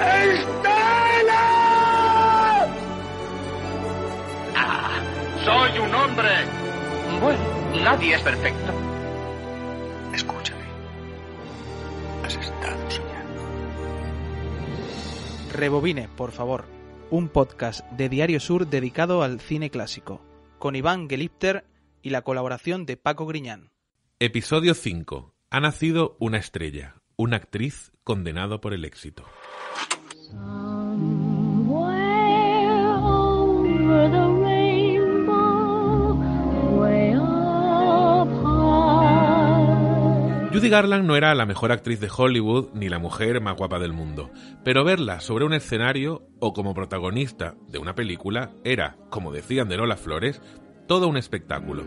[0.00, 1.34] ¡Estela!
[4.56, 5.00] Ah,
[5.44, 6.28] soy un hombre.
[7.20, 7.40] Bueno,
[7.82, 8.72] nadie es perfecto.
[10.14, 10.64] Escúchame.
[12.24, 13.42] Has estado soñando.
[15.52, 16.64] Rebobine, por favor.
[17.10, 20.20] Un podcast de Diario Sur dedicado al cine clásico,
[20.58, 21.64] con Iván Gelipter
[22.02, 23.70] y la colaboración de Paco Griñán.
[24.20, 25.34] Episodio 5.
[25.50, 29.24] Ha nacido una estrella, una actriz condenado por el éxito.
[40.58, 43.92] Judy Garland no era la mejor actriz de Hollywood ni la mujer más guapa del
[43.92, 44.30] mundo,
[44.64, 49.76] pero verla sobre un escenario o como protagonista de una película era, como decían de
[49.76, 50.42] Lola Flores,
[50.88, 51.84] todo un espectáculo.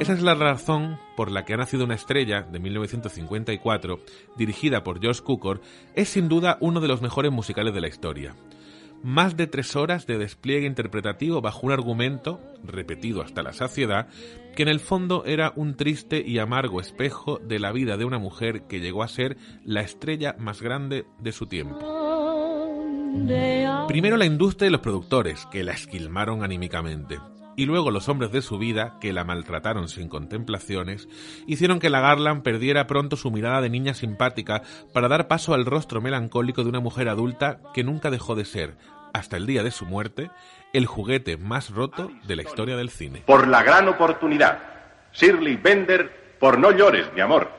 [0.00, 4.00] Esa es la razón por la que ha nacido una estrella de 1954,
[4.36, 5.60] dirigida por George Cukor,
[5.94, 8.34] es sin duda uno de los mejores musicales de la historia.
[9.02, 14.08] Más de tres horas de despliegue interpretativo bajo un argumento, repetido hasta la saciedad,
[14.56, 18.18] que en el fondo era un triste y amargo espejo de la vida de una
[18.18, 21.78] mujer que llegó a ser la estrella más grande de su tiempo.
[23.88, 27.18] Primero la industria y los productores, que la esquilmaron anímicamente
[27.56, 31.08] y luego los hombres de su vida, que la maltrataron sin contemplaciones,
[31.46, 34.62] hicieron que la Garland perdiera pronto su mirada de niña simpática
[34.92, 38.76] para dar paso al rostro melancólico de una mujer adulta que nunca dejó de ser,
[39.14, 40.30] hasta el día de su muerte,
[40.74, 43.22] el juguete más roto de la historia del cine.
[43.24, 44.58] Por la gran oportunidad.
[45.14, 47.50] Shirley Bender, por no llores, mi amor.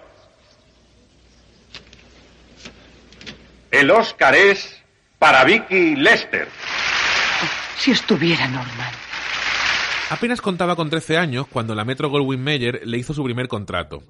[3.72, 4.82] El Oscar es
[5.18, 6.48] para Vicky Lester.
[7.78, 9.07] Si estuviera Norman.
[10.10, 14.04] Apenas contaba con 13 años cuando la Metro Goldwyn Mayer le hizo su primer contrato.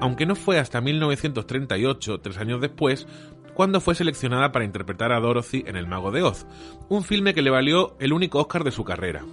[0.00, 3.08] Aunque no fue hasta 1938, tres años después,
[3.54, 6.46] cuando fue seleccionada para interpretar a Dorothy en El Mago de Oz,
[6.90, 9.24] un filme que le valió el único Oscar de su carrera.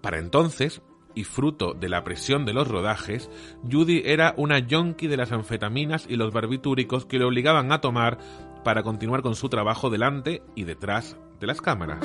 [0.00, 0.80] Para entonces,
[1.14, 3.30] y fruto de la presión de los rodajes,
[3.70, 8.18] Judy era una yonki de las anfetaminas y los barbitúricos que le obligaban a tomar
[8.64, 12.00] para continuar con su trabajo delante y detrás de las cámaras.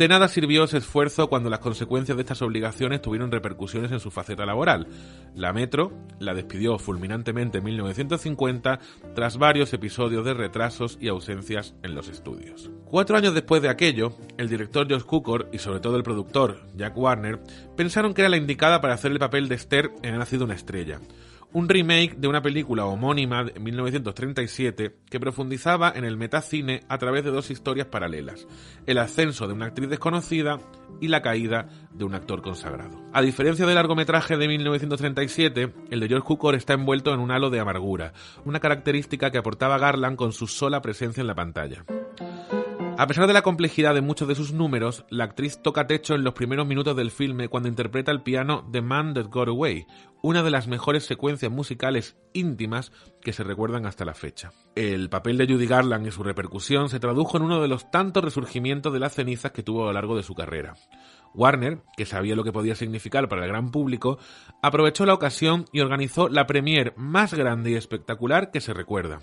[0.00, 4.10] De nada sirvió ese esfuerzo cuando las consecuencias de estas obligaciones tuvieron repercusiones en su
[4.10, 4.86] faceta laboral.
[5.34, 8.80] La Metro la despidió fulminantemente en 1950
[9.14, 12.70] tras varios episodios de retrasos y ausencias en los estudios.
[12.86, 16.96] Cuatro años después de aquello, el director George Cukor y sobre todo el productor Jack
[16.96, 17.38] Warner
[17.76, 20.54] pensaron que era la indicada para hacer el papel de Esther en Ha nacido una
[20.54, 20.98] estrella
[21.52, 27.24] un remake de una película homónima de 1937 que profundizaba en el metacine a través
[27.24, 28.46] de dos historias paralelas,
[28.86, 30.60] el ascenso de una actriz desconocida
[31.00, 33.00] y la caída de un actor consagrado.
[33.12, 37.50] A diferencia del largometraje de 1937, el de George Cukor está envuelto en un halo
[37.50, 38.12] de amargura,
[38.44, 41.84] una característica que aportaba Garland con su sola presencia en la pantalla.
[43.00, 46.22] A pesar de la complejidad de muchos de sus números, la actriz toca techo en
[46.22, 49.86] los primeros minutos del filme cuando interpreta el piano The Man That Got Away,
[50.20, 54.52] una de las mejores secuencias musicales íntimas que se recuerdan hasta la fecha.
[54.74, 58.22] El papel de Judy Garland y su repercusión se tradujo en uno de los tantos
[58.22, 60.74] resurgimientos de las cenizas que tuvo a lo largo de su carrera.
[61.32, 64.18] Warner, que sabía lo que podía significar para el gran público,
[64.60, 69.20] aprovechó la ocasión y organizó la premier más grande y espectacular que se recuerda.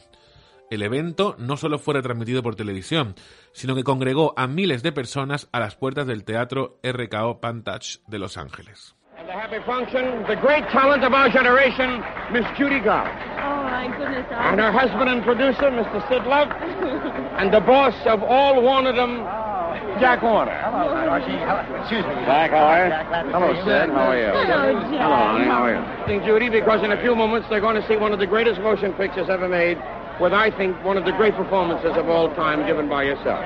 [0.69, 3.15] El evento no solo fue retransmitido por televisión,
[3.53, 8.19] sino que congregó a miles de personas a las puertas del teatro RKO Pantach de
[8.19, 8.93] Los Ángeles.
[9.17, 13.17] And the happy function, the great talent of our generation, Miss Judy Garland.
[13.41, 14.27] Oh, my goodness.
[14.29, 16.07] And her husband and producer, Mr.
[16.07, 16.49] Sid Love.
[17.39, 19.25] and the boss of all Warnerdom,
[19.99, 20.53] Jack Warner.
[20.61, 21.33] Hello, Archie.
[21.81, 22.13] Excuse me.
[22.29, 22.89] Jack, how are you?
[22.91, 23.53] Jack, Hello.
[23.65, 23.89] Sid.
[23.89, 24.27] How are you?
[24.27, 25.01] Hello, Jack.
[25.01, 25.45] Hello, honey.
[25.45, 26.05] How are you?
[26.05, 28.61] Thank Judy, because in a few moments they're going to see one of the greatest
[28.61, 29.81] motion pictures ever made,
[30.19, 33.45] with I think one of the great performances of all time given by yourself.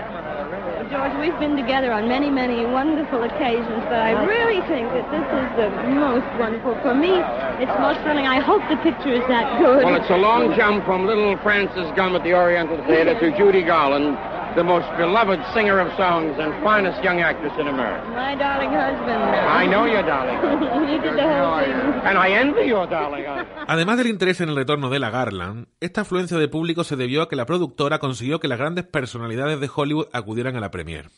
[0.89, 5.23] George, we've been together on many, many wonderful occasions, but I really think that this
[5.23, 6.75] is the most wonderful.
[6.83, 7.15] For me,
[7.63, 8.27] it's most thrilling.
[8.27, 9.85] I hope the picture is that good.
[9.85, 13.63] Well, it's a long jump from little Francis Gum at the Oriental Theater to Judy
[13.63, 14.17] Garland
[14.55, 18.05] the most beloved singer of songs and finest young actress in America.
[18.09, 19.21] My darling husband.
[19.47, 20.37] I know your darling.
[20.89, 22.01] he did the whole thing.
[22.03, 23.25] And I envy your darling.
[23.67, 27.21] Además del interés en el retorno de la Garland, esta afluencia de público se debió
[27.21, 31.09] a que la productora consiguió que las grandes personalidades de Hollywood acudieran a la premier.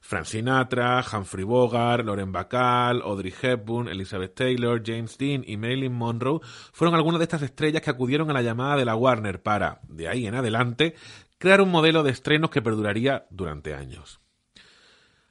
[0.00, 6.40] Frank Sinatra, Humphrey Bogart, Lauren Bacall, Audrey Hepburn, Elizabeth Taylor, James Dean y Marilyn Monroe
[6.72, 10.08] fueron algunas de estas estrellas que acudieron a la llamada de la Warner para, de
[10.08, 10.94] ahí en adelante,
[11.40, 14.20] crear un modelo de estrenos que perduraría durante años.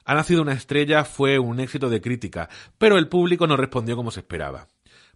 [0.05, 4.09] Ha nacido una estrella fue un éxito de crítica, pero el público no respondió como
[4.09, 4.67] se esperaba.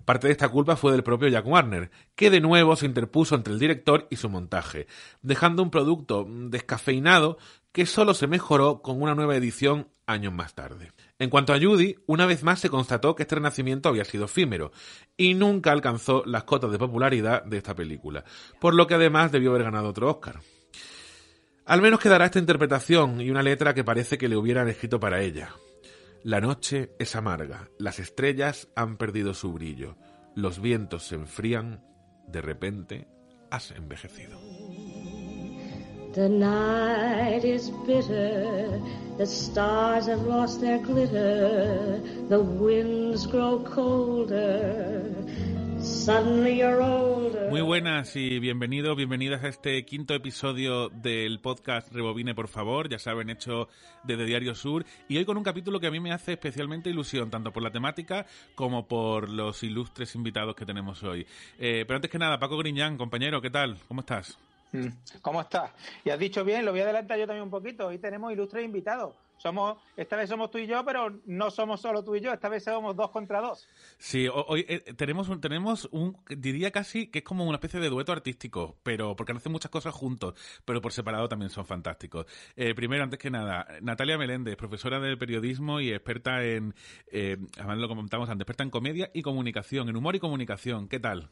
[0.06, 3.54] Parte de esta culpa fue del propio Jack Warner, que de nuevo se interpuso entre
[3.54, 4.86] el director y su montaje,
[5.24, 7.40] dejando un producto descafeinado
[7.72, 10.92] que solo se mejoró con una nueva edición años más tarde.
[11.18, 14.72] En cuanto a Judy, una vez más se constató que este renacimiento había sido efímero
[15.18, 18.26] y nunca alcanzó las cotas de popularidad de esta película,
[18.62, 20.40] por lo que además debió haber ganado otro Oscar.
[21.66, 25.22] Al menos quedará esta interpretación y una letra que parece que le hubieran escrito para
[25.22, 25.50] ella.
[26.24, 29.96] La noche es amarga, las estrellas han perdido su brillo,
[30.36, 31.82] los vientos se enfrían,
[32.28, 33.08] de repente
[33.50, 34.40] has envejecido.
[36.14, 38.80] The night is bitter,
[39.18, 45.02] the stars have lost their glitter, the winds grow colder.
[45.84, 47.50] Suddenly you're older.
[47.50, 52.88] Muy buenas y bienvenidos, bienvenidas a este quinto episodio del podcast Rebobine, por favor.
[52.88, 53.68] Ya saben, hecho
[54.04, 54.86] desde Diario Sur.
[55.10, 57.70] Y hoy con un capítulo que a mí me hace especialmente ilusión, tanto por la
[57.70, 58.26] temática
[58.56, 61.28] como por los ilustres invitados que tenemos hoy.
[61.60, 63.78] Eh, pero antes que nada, Paco Griñán, compañero, ¿qué tal?
[63.90, 64.38] ¿Cómo estás?
[65.22, 65.72] ¿Cómo estás?
[66.06, 67.88] Y has dicho bien, lo voy a adelantar yo también un poquito.
[67.88, 69.16] Hoy tenemos ilustres invitados.
[69.44, 72.48] Somos, esta vez somos tú y yo, pero no somos solo tú y yo, esta
[72.48, 73.68] vez somos dos contra dos.
[73.98, 77.90] Sí, hoy eh, tenemos un, tenemos un, diría casi que es como una especie de
[77.90, 82.26] dueto artístico, pero porque hacen muchas cosas juntos, pero por separado también son fantásticos.
[82.56, 86.74] Eh, primero, antes que nada, Natalia Meléndez, profesora de periodismo y experta en,
[87.08, 90.88] eh, además lo comentamos antes, experta en comedia y comunicación, en humor y comunicación.
[90.88, 91.30] ¿Qué tal?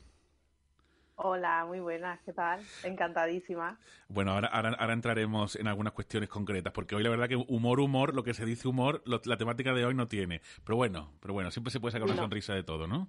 [1.23, 2.59] Hola, muy buenas, ¿qué tal?
[2.83, 3.77] Encantadísima.
[4.07, 7.79] Bueno, ahora, ahora, ahora, entraremos en algunas cuestiones concretas, porque hoy la verdad que humor,
[7.79, 10.41] humor, lo que se dice humor, lo, la temática de hoy no tiene.
[10.63, 12.23] Pero bueno, pero bueno, siempre se puede sacar una no.
[12.23, 13.07] sonrisa de todo, ¿no?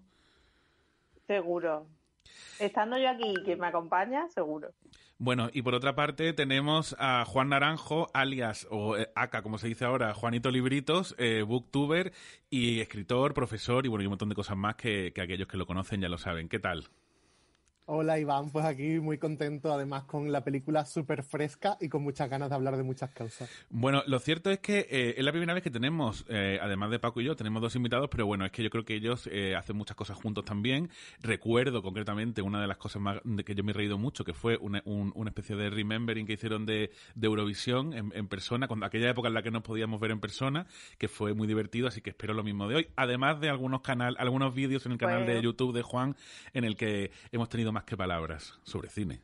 [1.26, 1.86] Seguro.
[2.58, 4.72] Estando yo aquí que me acompaña, seguro.
[5.16, 9.68] Bueno, y por otra parte tenemos a Juan Naranjo, alias, o eh, ACA, como se
[9.68, 12.12] dice ahora, Juanito Libritos, eh, booktuber
[12.50, 15.56] y escritor, profesor y bueno, y un montón de cosas más que, que aquellos que
[15.56, 16.50] lo conocen ya lo saben.
[16.50, 16.90] ¿Qué tal?
[17.86, 22.30] Hola Iván, pues aquí muy contento además con la película súper fresca y con muchas
[22.30, 23.50] ganas de hablar de muchas causas.
[23.70, 27.00] Bueno, lo cierto es que eh, es la primera vez que tenemos, eh, además de
[27.00, 29.56] Paco y yo, tenemos dos invitados, pero bueno, es que yo creo que ellos eh,
[29.56, 30.90] hacen muchas cosas juntos también.
[31.22, 34.32] Recuerdo concretamente una de las cosas más de que yo me he reído mucho, que
[34.32, 38.68] fue una, un, una especie de remembering que hicieron de, de Eurovisión en, en, persona,
[38.68, 40.66] cuando aquella época en la que nos podíamos ver en persona,
[40.98, 42.88] que fue muy divertido, así que espero lo mismo de hoy.
[42.94, 45.34] Además de algunos canal, algunos vídeos en el canal bueno.
[45.34, 46.14] de YouTube de Juan,
[46.54, 49.20] en el que hemos tenido más que palabras sobre cine.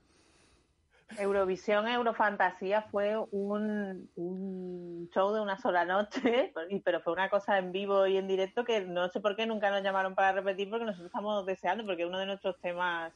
[1.17, 6.53] Eurovisión Eurofantasía fue un, un, show de una sola noche,
[6.85, 9.71] pero fue una cosa en vivo y en directo que no sé por qué nunca
[9.71, 13.13] nos llamaron para repetir porque nosotros estamos deseando, porque es uno de nuestros temas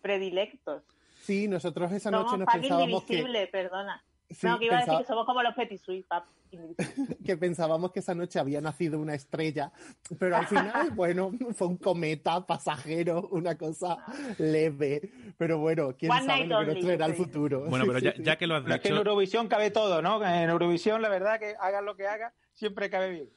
[0.00, 0.82] predilectos.
[1.20, 3.48] Sí, nosotros esa Somos noche nos pensábamos que...
[3.52, 4.02] perdona.
[4.30, 4.96] Sí, no, que iba pensaba...
[4.96, 6.06] a decir que somos como los Petit Suisse,
[7.24, 9.72] que pensábamos que esa noche había nacido una estrella,
[10.18, 13.98] pero al final, bueno, fue un cometa pasajero, una cosa
[14.38, 15.10] leve.
[15.36, 17.64] Pero bueno, quién One sabe lo que nos traerá el futuro.
[17.66, 18.74] Bueno, pero ya, ya, que lo has dicho...
[18.74, 20.24] Es que en Eurovisión cabe todo, ¿no?
[20.24, 23.30] En Eurovisión, la verdad, que hagan lo que hagan, siempre cabe bien.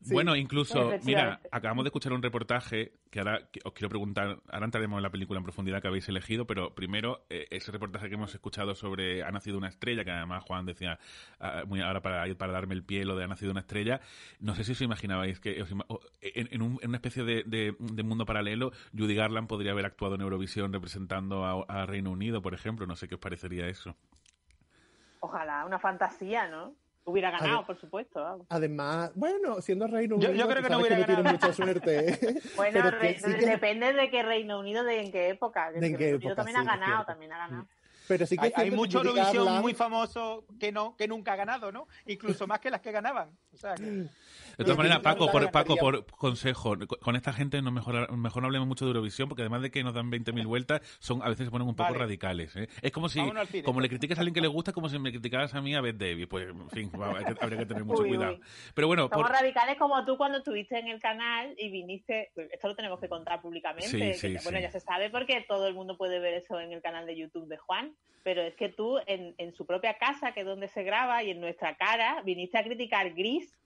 [0.00, 4.40] Sí, bueno, incluso, mira, acabamos de escuchar un reportaje que ahora que os quiero preguntar,
[4.48, 8.08] ahora entraremos en la película en profundidad que habéis elegido, pero primero eh, ese reportaje
[8.08, 11.00] que hemos escuchado sobre Ha nacido una estrella, que además Juan decía,
[11.40, 14.00] uh, muy ahora para, para darme el pie lo de Ha nacido una estrella,
[14.38, 17.74] no sé si os imaginabais que os, en, en, un, en, una especie de, de,
[17.80, 22.40] de, mundo paralelo, Judy Garland podría haber actuado en Eurovisión representando a, a Reino Unido,
[22.40, 23.96] por ejemplo, no sé qué os parecería eso.
[25.18, 26.76] Ojalá, una fantasía, ¿no?
[27.08, 28.22] Hubiera ganado, Además, por supuesto.
[28.22, 28.46] Vamos.
[28.50, 31.22] Además, bueno, siendo Reino Unido, yo, yo creo que no hubiera que ganado.
[31.22, 32.42] No mucha suerte.
[32.56, 33.46] bueno, sí que...
[33.46, 35.72] depende de qué Reino Unido, de en qué época.
[35.72, 37.66] De en qué época, también sí, ha ganado, también ha ganado.
[38.08, 41.70] Pero sí que hay, hay mucho Eurovisión muy famoso que no que nunca ha ganado,
[41.70, 41.86] ¿no?
[42.06, 43.30] Incluso más que las que ganaban.
[43.52, 44.08] O sea, que...
[44.58, 48.46] De todas maneras, Paco, por, Paco, por consejo, con esta gente no mejor, mejor no
[48.46, 51.46] hablemos mucho de Eurovisión, porque además de que nos dan 20.000 vueltas, son a veces
[51.46, 51.98] se ponen un poco vale.
[51.98, 52.56] radicales.
[52.56, 52.68] ¿eh?
[52.82, 55.10] Es como si, cine, como le criticas a alguien que le gusta, como si me
[55.10, 56.26] criticaras a mí a Beth Davis.
[56.26, 56.90] Pues, en fin,
[57.40, 58.32] habría que tener mucho uy, cuidado.
[58.34, 58.40] Uy.
[58.74, 59.36] Pero bueno, Somos por...
[59.36, 63.08] radicales como tú cuando estuviste en el canal y viniste, pues, esto lo tenemos que
[63.08, 64.14] contar públicamente.
[64.14, 64.62] Sí, sí, que, bueno, sí.
[64.64, 67.46] ya se sabe porque todo el mundo puede ver eso en el canal de YouTube
[67.46, 67.94] de Juan.
[68.22, 71.30] Pero es que tú en, en su propia casa, que es donde se graba, y
[71.30, 73.56] en nuestra cara, viniste a criticar Gris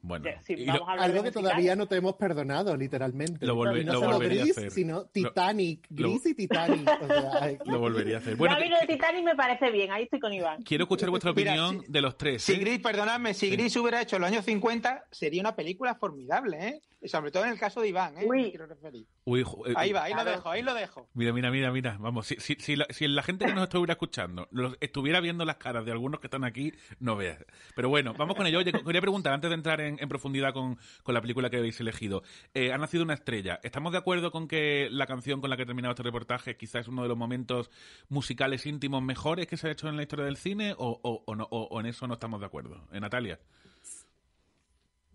[0.00, 2.76] Bueno, Sí, y vamos lo- a hablar de Algo que todavía no te hemos perdonado,
[2.76, 3.44] literalmente.
[3.44, 4.70] Lo volve- no lo solo volvería a Gris, hacer.
[4.70, 5.86] sino Titanic.
[5.90, 6.88] lo- Gris y Titanic.
[7.02, 8.36] O sea, lo volvería a hacer.
[8.36, 10.62] Bueno, a mí lo de Titanic me parece bien, ahí estoy con Iván.
[10.62, 12.44] quiero escuchar vuestra Mira, opinión de los tres.
[12.44, 12.58] Si ¿eh?
[12.58, 13.56] Gris, perdonadme, si Sí.
[13.56, 16.80] Gris hubiera hecho los años 50, sería una película formidable, ¿eh?
[17.00, 18.24] Y sobre todo en el caso de Iván, ¿eh?
[18.26, 18.42] Uy.
[18.42, 19.06] Me quiero referir.
[19.24, 21.08] Uy, jo- eh, Ahí va, ahí lo dejo, ahí lo dejo.
[21.14, 21.96] Mira, mira, mira, mira.
[22.00, 25.44] Vamos, si, si, si, la, si la gente que nos estuviera escuchando los- estuviera viendo
[25.44, 27.38] las caras de algunos que están aquí, no veas.
[27.76, 28.58] Pero bueno, vamos con ello.
[28.58, 31.78] Oye, quería preguntar, antes de entrar en, en profundidad con, con la película que habéis
[31.78, 32.24] elegido.
[32.52, 33.60] Eh, ha nacido una estrella.
[33.62, 36.80] ¿Estamos de acuerdo con que la canción con la que he terminado este reportaje quizás
[36.82, 37.70] es uno de los momentos
[38.08, 40.74] musicales íntimos mejores que se ha hecho en la historia del cine?
[40.76, 42.88] ¿O, o, o no- o- o en eso no estamos de acuerdo?
[42.90, 43.38] ¿En Natalia?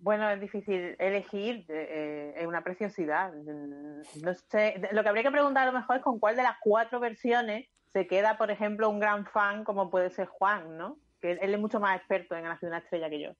[0.04, 3.32] Bueno, es difícil elegir, eh, es una preciosidad.
[3.34, 6.58] No sé, lo que habría que preguntar a lo mejor es con cuál de las
[6.62, 10.98] cuatro versiones se queda, por ejemplo, un gran fan como puede ser Juan, ¿no?
[11.22, 13.32] Que él es mucho más experto en hacer una estrella que yo.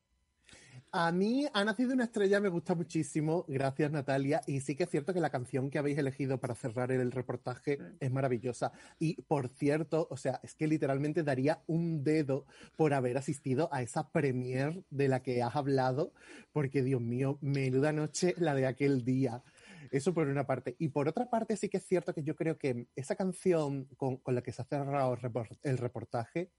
[0.96, 4.92] A mí ha nacido una estrella, me gusta muchísimo, gracias Natalia, y sí que es
[4.92, 8.72] cierto que la canción que habéis elegido para cerrar el reportaje es maravillosa.
[9.00, 12.46] Y por cierto, o sea, es que literalmente daría un dedo
[12.78, 16.14] por haber asistido a esa premiere de la que has hablado,
[16.52, 19.42] porque Dios mío, menuda noche la de aquel día.
[19.90, 20.76] Eso por una parte.
[20.78, 24.18] Y por otra parte, sí que es cierto que yo creo que esa canción con,
[24.18, 25.18] con la que se ha cerrado
[25.64, 26.52] el reportaje,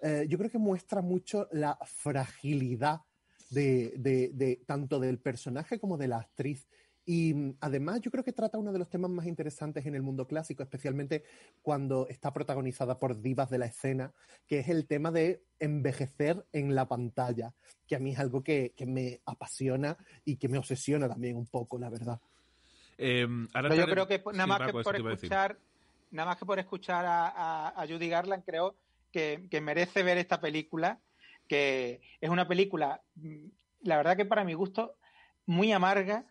[0.00, 3.02] eh, yo creo que muestra mucho la fragilidad
[3.50, 6.68] de, de- de- tanto del personaje como de la actriz.
[7.08, 10.02] Y mm, además yo creo que trata uno de los temas más interesantes en el
[10.02, 11.22] mundo clásico, especialmente
[11.62, 14.12] cuando está protagonizada por divas de la escena,
[14.46, 17.54] que es el tema de envejecer en la pantalla,
[17.86, 21.46] que a mí es algo que, que me apasiona y que me obsesiona también un
[21.46, 22.20] poco, la verdad.
[22.98, 25.58] Eh, ahora Pero yo creo que nada Sí, más que por escuchar,
[26.10, 28.74] nada más que por escuchar a, a- a Judy Garland, creo
[29.12, 31.00] que, que merece ver esta película,
[31.46, 33.46] que es una película, mm,
[33.82, 34.96] la verdad que para mi gusto,
[35.46, 36.24] muy amarga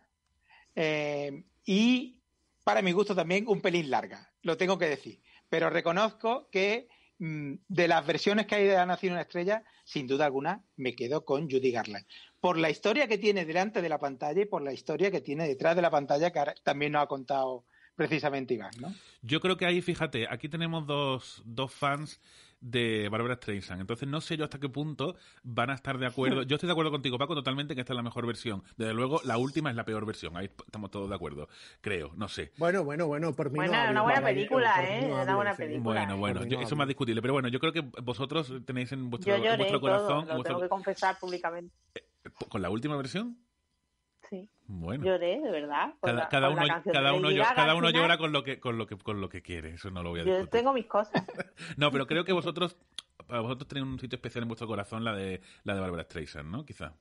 [0.74, 2.20] eh, y
[2.64, 5.20] para mi gusto también un pelín larga, lo tengo que decir.
[5.48, 10.06] Pero reconozco que mm, de las versiones que hay de Ha nacido una estrella, sin
[10.06, 12.06] duda alguna me quedo con Judy Garland.
[12.40, 15.48] Por la historia que tiene delante de la pantalla y por la historia que tiene
[15.48, 17.64] detrás de la pantalla, que también nos ha contado
[17.96, 18.94] precisamente Iván, ¿no?
[19.22, 22.20] Yo creo que ahí, fíjate, aquí tenemos dos, dos fans
[22.70, 23.80] de Barbara Streisand.
[23.80, 26.42] Entonces no sé yo hasta qué punto van a estar de acuerdo.
[26.46, 28.62] Yo estoy de acuerdo contigo, Paco, totalmente que esta es la mejor versión.
[28.76, 30.36] Desde luego, la última es la peor versión.
[30.36, 31.48] Ahí estamos todos de acuerdo.
[31.80, 32.52] Creo, no sé.
[32.58, 35.08] Bueno, bueno, bueno, por mí Bueno, no una hablo, buena película, por ¿eh?
[35.08, 35.82] no Una buena película.
[35.82, 37.22] Bueno, bueno, yo- no eso es más discutible.
[37.22, 40.22] Pero bueno, yo creo que vosotros tenéis en vuestro, Yo en lloré vuestro todo, corazón,
[40.22, 41.74] en lo vuestro- tengo que confesar públicamente.
[42.48, 43.38] con la última versión.
[44.30, 45.04] Sí, Bueno.
[45.04, 45.94] lloré, de verdad.
[46.02, 49.20] Cada, uno, cada uno, Gaga cada uno llora con lo que con lo que con
[49.20, 49.74] lo que quiere.
[49.74, 50.50] Eso no lo voy a Yo discutir.
[50.60, 51.12] tengo mis cosas.
[51.76, 52.76] No, pero creo que vosotros
[53.26, 56.50] para vosotros tenéis un sitio especial en vuestro corazón la de la de Barbara Streisand,
[56.50, 56.64] ¿no?
[56.64, 56.92] Quizá.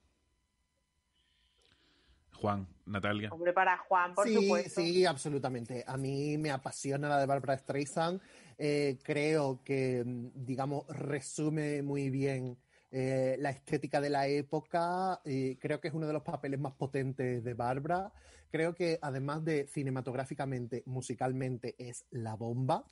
[2.33, 3.29] Juan, Natalia.
[3.31, 4.81] Hombre, para Juan, por sí, supuesto.
[4.81, 5.83] Sí, absolutamente.
[5.87, 8.21] A mí me apasiona la de Barbara Streisand.
[8.57, 12.57] Eh, creo que, digamos, resume muy bien
[12.91, 15.21] eh, la estética de la época.
[15.25, 18.11] eh, creo que es uno de los papeles más potentes de Barbara.
[18.49, 22.85] Creo que además de cinematográficamente, musicalmente, es la bomba.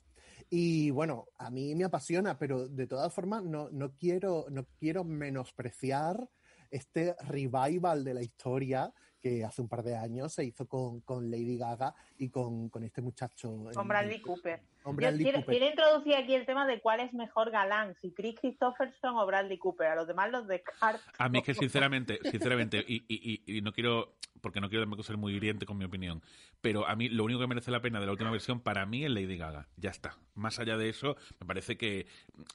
[0.50, 5.04] Y bueno, a mí me apasiona, pero de todas formas no, no, quiero, no quiero
[5.04, 6.28] menospreciar
[6.70, 8.92] este revival de la historia
[9.24, 12.84] que hace un par de años se hizo con, con Lady Gaga y con, con
[12.84, 13.56] este muchacho.
[13.74, 14.60] Con Bradley Cooper.
[14.82, 15.44] Con Yo quiero, Cooper.
[15.46, 19.56] quiero introducir aquí el tema de cuál es mejor galán, si Chris Christopherson o Bradley
[19.56, 19.86] Cooper.
[19.86, 21.00] A los demás los descarto.
[21.16, 24.12] A mí es que sinceramente, sinceramente, y, y, y, y no quiero,
[24.42, 26.20] porque no quiero tampoco ser muy hiriente con mi opinión,
[26.60, 29.06] pero a mí lo único que merece la pena de la última versión para mí
[29.06, 29.68] es Lady Gaga.
[29.78, 30.18] Ya está.
[30.34, 32.06] Más allá de eso, me parece que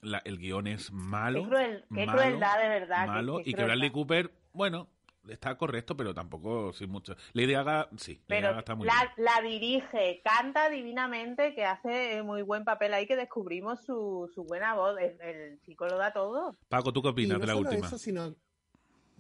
[0.04, 1.42] la- el guion es malo.
[1.46, 3.64] Qué cruel- qué malo, crueldad, de verdad, Malo, qué y que.
[3.64, 4.88] Bradley Cooper, bueno,
[5.30, 7.16] está correcto, pero tampoco sin mucho.
[7.34, 8.22] Lady Gaga, sí.
[8.28, 9.04] Lady Pero Gaga está muy bien.
[9.18, 14.44] la, la dirige, canta divinamente, que hace muy buen papel ahí, que descubrimos su, su
[14.44, 14.98] buena voz.
[15.00, 16.58] El, el chico lo da todo.
[16.68, 17.88] Paco, ¿tú qué Y opinas no de la solo última?
[17.88, 18.36] eso, sino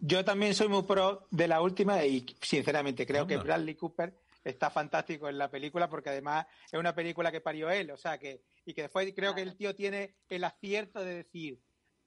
[0.01, 3.37] Yo también soy muy pro de la última y sinceramente creo que.
[3.37, 4.13] Bradley Cooper
[4.43, 8.17] está fantástico en la película porque además es una película que parió él, o sea
[8.17, 11.59] que y que después creo que el tío tiene el acierto de decir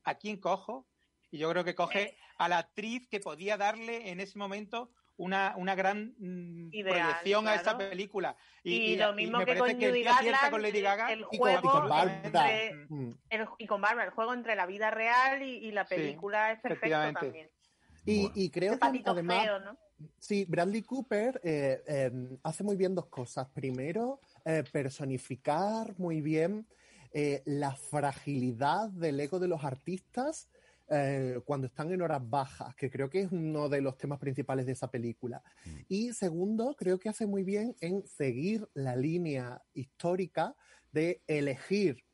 [0.05, 0.87] a quién cojo
[1.33, 5.55] y yo creo que coge a la actriz que podía darle en ese momento una,
[5.57, 7.91] una gran mm, Ideal, proyección a esa claro.
[7.91, 11.21] película Y, lo mismo me que parece con que Judy Garland, con Lady Gaga el
[11.21, 12.61] y con- juego y con Barbara.
[13.31, 16.53] el- y con Barbara, el juego entre la vida real y, y la Sí, película
[16.53, 17.51] es perfecto también.
[18.05, 18.33] Y, Bueno.
[18.35, 19.79] y creo que además, feo, ¿no?
[20.19, 22.11] sí, Bradley Cooper eh, eh,
[22.43, 23.49] hace muy bien dos cosas.
[23.55, 26.67] Primero, eh, personificar muy bien
[27.13, 30.49] eh, la fragilidad del ego de los artistas
[30.95, 34.67] eh, cuando están en horas bajas, que creo que es uno de los temas principales
[34.67, 35.43] de esa película.
[35.89, 40.55] Y segundo, creo que hace muy bien en seguir la línea histórica
[40.93, 42.05] de elegir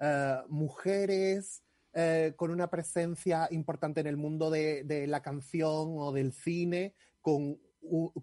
[0.00, 1.62] eh, mujeres
[1.94, 6.94] eh, con una presencia importante en el mundo de, de la canción o del cine,
[7.22, 7.58] con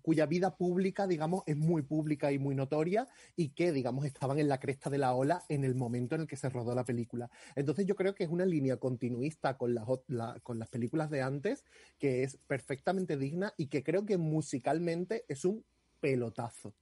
[0.01, 4.47] cuya vida pública, digamos, es muy pública y muy notoria y que, digamos, estaban en
[4.47, 7.29] la cresta de la ola en el momento en el que se rodó la película.
[7.55, 11.21] Entonces yo creo que es una línea continuista con las, la- con las películas de
[11.21, 11.65] antes
[11.99, 15.63] que es perfectamente digna y que creo que musicalmente es un
[15.99, 16.73] pelotazo.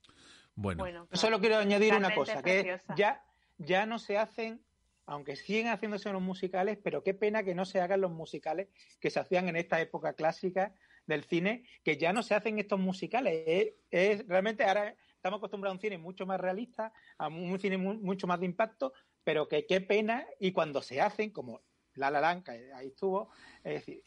[0.56, 0.84] Bueno,
[1.14, 2.62] Solo quiero añadir una cosa, que
[2.96, 3.24] ya,
[3.58, 4.62] ya no se hacen,
[5.06, 8.70] aunque siguen haciéndose los musicales, pero qué pena que no se hagan los musicales
[9.00, 10.74] que se hacían en esta época clásica
[11.12, 13.44] del cine, que ya no se hacen estos musicales.
[13.46, 17.78] Es, es- realmente ahora estamos acostumbrados a un cine mucho más realista, a un cine
[17.78, 21.62] mu- mucho más de impacto, pero que qué pena, y cuando se hacen, como
[21.94, 23.30] La La Land, que ahí estuvo,
[23.64, 24.04] es decir,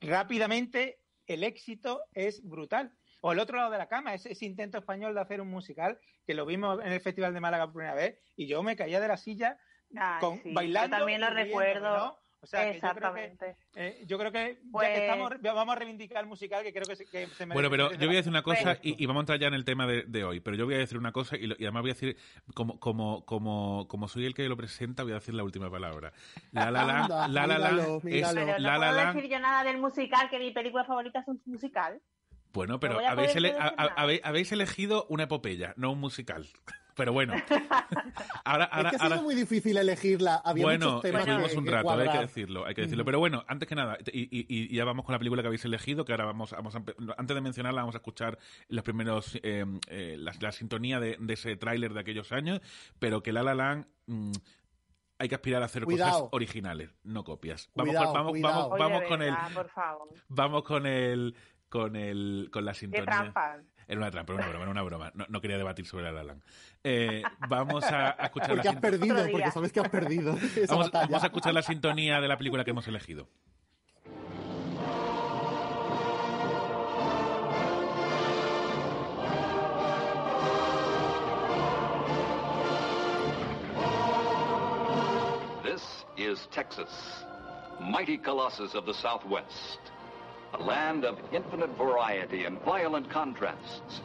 [0.00, 2.96] rápidamente el éxito es brutal.
[3.22, 5.98] O el otro lado de la cama, ese, ese intento español de hacer un musical,
[6.26, 8.98] que lo vimos en el Festival de Málaga por primera vez, y yo me caía
[9.00, 9.58] de la silla
[9.94, 10.96] Ay, con, sí, bailando.
[10.96, 11.96] Yo también lo recuerdo.
[11.96, 12.18] ¿no?
[12.42, 13.56] O sea, que yo creo que, Exactamente.
[13.74, 16.86] eh, yo creo que ya Pues- que estamos, vamos a reivindicar el musical, que creo
[16.86, 17.52] que se, que se merece.
[17.52, 19.48] Bueno, pero yo voy a la- decir una cosa y, y vamos a entrar ya
[19.48, 20.40] en el tema de, de hoy.
[20.40, 22.16] Pero yo voy a decir una cosa y, lo- y además voy a decir,
[22.54, 26.12] como, como, como, como soy el que lo presenta, voy a decir la última palabra.
[26.52, 28.34] La La Land, Anda, La La Land míralo, es míralo.
[28.40, 31.28] Pero no La La puedo decir yo nada del musical, que mi película favorita es
[31.28, 32.00] un musical.
[32.52, 33.54] Bueno, pero ele-
[33.86, 36.46] habéis, habéis elegido una epopeya, no un musical.
[37.00, 37.32] Pero bueno.
[38.44, 40.36] Ahora, es ahora, que ha sido ahora- muy difícil elegirla.
[40.44, 43.04] Había bueno, muchos temas estuvimos que- un que rato, hay que decirlo, hay que decirlo.
[43.04, 43.06] Mm.
[43.06, 45.64] Pero bueno, antes que nada, y, y- y ya vamos con la película que habéis
[45.64, 46.82] elegido, que ahora vamos, vamos a,
[47.16, 48.38] antes de mencionarla, vamos a escuchar
[48.68, 52.60] los primeros, eh, eh, la, la sintonía de, de ese tráiler de aquellos años,
[52.98, 54.32] pero que La La Land, mm,
[55.20, 56.12] hay que aspirar a hacer Cuidado.
[56.12, 57.70] cosas originales, no copias.
[57.74, 58.54] Vamos, Cuidado, con, vamos, cuidado.
[58.54, 60.08] vamos, Oye, vamos con el, por favor.
[60.28, 61.34] vamos con el,
[61.70, 63.32] con el, con la Qué sintonía.
[63.90, 65.10] Era una trampa, era una broma, era una broma.
[65.14, 66.42] No, no quería debatir sobre La La Land.
[66.84, 69.32] Eh, vamos a, a escuchar Porque la has sin- perdido, Otro día.
[69.32, 71.06] porque sabes que has perdido esa Vamos, batalla.
[71.06, 73.26] vamos a escuchar la sintonía de la película que hemos elegido.
[85.62, 85.82] This
[86.16, 86.88] is Texas,
[87.80, 89.78] mighty colossus of the Southwest,
[90.52, 94.02] a land of infinite variety and violent contrasts.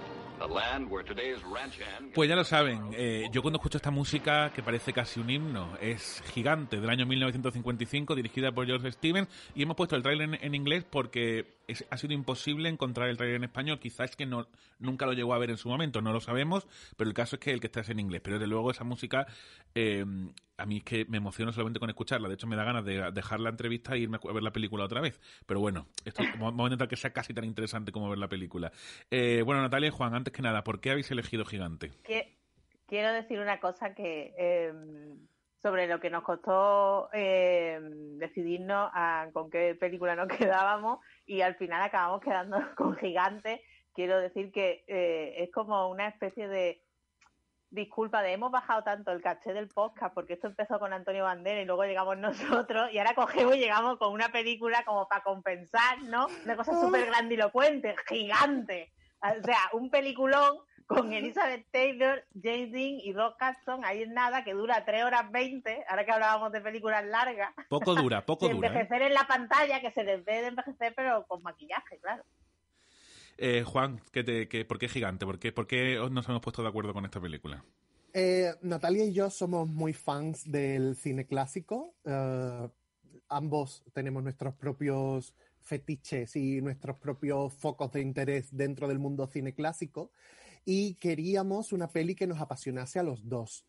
[2.13, 5.77] Pues ya lo saben, eh, yo cuando escucho esta música, que parece casi un himno,
[5.79, 10.55] es gigante, del año 1955, dirigida por George Stevens, y hemos puesto el tráiler en,
[10.55, 11.55] inglés porque
[11.89, 14.47] ha sido imposible encontrar el tráiler en español, quizás que no,
[14.79, 17.39] nunca lo llegó a ver en su momento, no lo sabemos, pero el caso es
[17.39, 19.25] que el que está es en inglés, pero desde luego esa música,
[19.73, 20.05] eh,
[20.57, 23.11] a mí es que me emociono solamente con escucharla, de hecho me da ganas de
[23.11, 26.59] dejar la entrevista e irme a ver la película otra vez, pero bueno, esto, vamos
[26.59, 28.71] a intentar que sea casi tan interesante como ver la película.
[29.11, 31.91] Eh, bueno, Natalia y Juan, antes que nada, ¿por qué habéis elegido Gigante?
[32.87, 34.71] Quiero decir una cosa que eh,
[35.65, 37.79] sobre lo que nos costó eh,
[38.19, 43.63] decidirnos a con qué película nos quedábamos y al final acabamos quedando con Gigante.
[43.91, 46.83] Quiero decir que eh, es como una especie de
[47.75, 51.61] disculpa de hemos bajado tanto el caché del podcast porque esto empezó con Antonio Bandera
[51.61, 56.01] y luego llegamos nosotros y ahora cogemos y llegamos con una película como para compensar,
[56.03, 56.27] ¿no?
[56.43, 58.91] Una cosa súper grandilocuente, gigante.
[59.21, 60.57] O sea, un peliculón
[60.87, 65.31] con Elizabeth Taylor, James Dean y Rock Hudson, ahí en nada, que dura 3 horas
[65.31, 67.53] 20, ahora que hablábamos de películas largas.
[67.69, 68.67] Poco dura, poco de dura.
[68.67, 68.71] ¿eh?
[68.71, 72.23] envejecer en la pantalla, que se les ve de envejecer, pero con maquillaje, claro.
[73.37, 75.25] Eh, Juan, ¿qué te, qué- ¿por qué Gigante?
[75.25, 75.67] ¿Por qué, ¿Por
[76.11, 77.63] nos hemos puesto de acuerdo con esta película?
[78.13, 81.95] Eh, Natalia y yo somos muy fans del cine clásico.
[82.05, 82.69] Eh,
[83.27, 89.53] ambos tenemos nuestros propios fetiches y nuestros propios focos de interés dentro del mundo cine
[89.53, 90.11] clásico
[90.63, 93.65] y queríamos una peli que nos apasionase a los dos.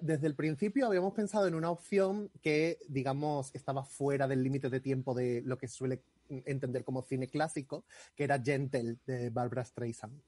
[0.00, 4.80] Desde el principio habíamos pensado en una opción que, digamos, estaba fuera del límite de
[4.80, 6.02] tiempo de lo que suele
[6.46, 10.22] entender como cine clásico, que era Gentle de Barbara Streisand.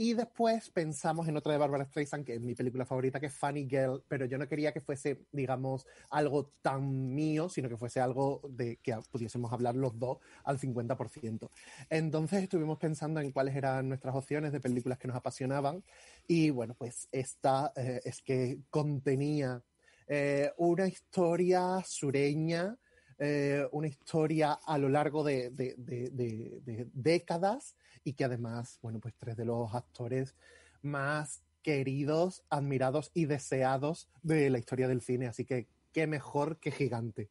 [0.00, 3.34] Y después pensamos en otra de Barbara Streisand, que es mi película favorita, que es
[3.34, 8.00] Funny Girl, pero yo no quería que fuese, digamos, algo tan mío, sino que fuese
[8.00, 11.50] algo de que pudiésemos hablar los dos al 50%.
[11.90, 15.82] Entonces estuvimos pensando en cuáles eran nuestras opciones de películas que nos apasionaban.
[16.28, 19.64] Y bueno, pues esta eh, es que contenía
[20.06, 22.78] eh, una historia sureña,
[23.18, 28.78] eh, una historia a lo largo de, de- de- de- de décadas y que además,
[28.82, 30.34] bueno, pues tres de los actores
[30.82, 35.26] más queridos, admirados y deseados de la historia del cine.
[35.26, 37.28] Así que qué mejor que gigante.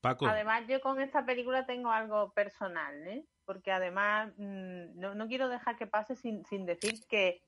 [0.00, 0.26] Paco.
[0.26, 3.24] Además, yo con esta película tengo algo personal, ¿eh?
[3.44, 7.40] Porque además mm, no, no quiero dejar que pase sin, sin decir que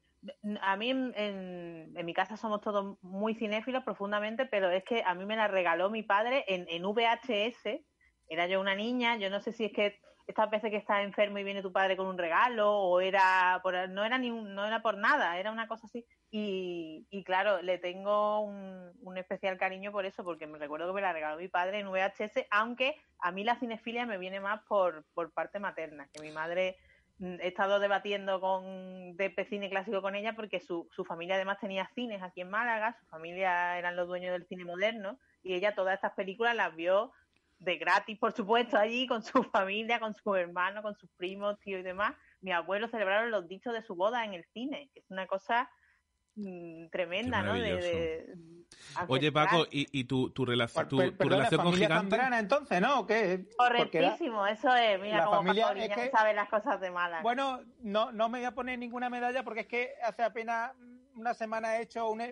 [0.60, 5.14] a mí en, en- mi casa somos todos muy cinéfilos profundamente, pero es que a
[5.14, 7.87] mí me la regaló mi padre en, en VHS.
[8.28, 11.38] Era yo una niña, yo no sé si es que estas veces que estás enfermo
[11.38, 14.80] y viene tu padre con un regalo o era por, no era ni no era
[14.80, 16.06] por nada, era una cosa así.
[16.30, 20.94] Y, y claro, le tengo un, un especial cariño por eso, porque me recuerdo que
[20.94, 24.62] me la regaló mi padre en VHS, aunque a mí la cinefilia me viene más
[24.68, 26.76] por, por parte materna, que mi madre
[27.20, 31.88] he estado debatiendo con de cine clásico con ella porque su, su familia además tenía
[31.94, 35.94] cines aquí en Málaga, su familia eran los dueños del cine moderno y ella todas
[35.94, 37.12] estas películas las vio
[37.59, 41.81] de gratis, por supuesto, allí con su familia, con sus hermanos, con sus primos, tíos
[41.81, 42.14] y demás.
[42.40, 45.70] Mi abuelo celebraron los dichos de su boda en el cine, que es una cosa
[46.37, 47.55] mm, tremenda, ¿no?
[47.55, 48.35] De,
[49.09, 49.33] Oye.
[49.33, 51.94] Paco, ¿y, y tu, tu, relación tu, tu relación con Gigante?
[52.16, 53.01] Zambrana, entonces, ¿no?
[53.01, 53.47] ¿O qué?
[53.57, 55.01] Correctísimo, eso es.
[55.01, 57.23] Mira La cómo familia Paco es que- sabe las cosas de Málaga.
[57.23, 60.73] Bueno, no, no me voy a poner ninguna medalla porque es que hace apenas
[61.16, 62.23] una semana he hecho un,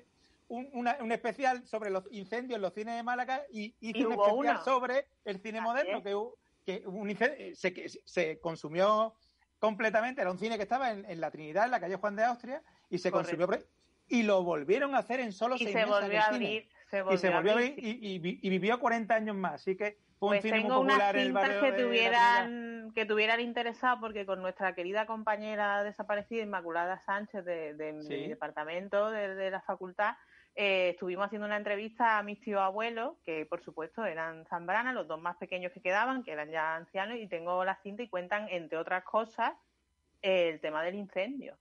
[0.48, 4.04] un, una- un especial sobre los incendios en los cines de Málaga y hice Y
[4.04, 4.64] un especial uno.
[4.64, 6.34] sobre el cine moderno, que, hu-
[6.64, 9.14] que un incen- se, que se consumió
[9.58, 10.20] completamente.
[10.20, 12.62] Era un cine que estaba en, en la Trinidad, en la calle Juan de Austria,
[12.90, 13.36] y se Correcto.
[13.46, 13.66] consumió.
[14.12, 16.68] Y lo volvieron a hacer en solo y seis se meses volvió a abrir.
[16.90, 19.54] Se y volvió, se volvió a abrir, y, y y vivió 40 años más.
[19.54, 21.82] Así que fue Pues un cine muy tengo unas popular en el cintas barrio que
[21.82, 28.02] tuvieran, que tuvieran interesado porque con nuestra querida compañera desaparecida Inmaculada Sánchez de, de mi
[28.02, 28.26] Sí.
[28.28, 30.14] departamento de, de la facultad
[30.54, 35.08] eh, estuvimos haciendo una entrevista a mis tíos abuelos que por supuesto eran zambranas los
[35.08, 38.48] dos más pequeños que quedaban que eran ya ancianos y tengo la cinta y cuentan
[38.50, 39.54] entre otras cosas
[40.20, 41.56] el tema del incendio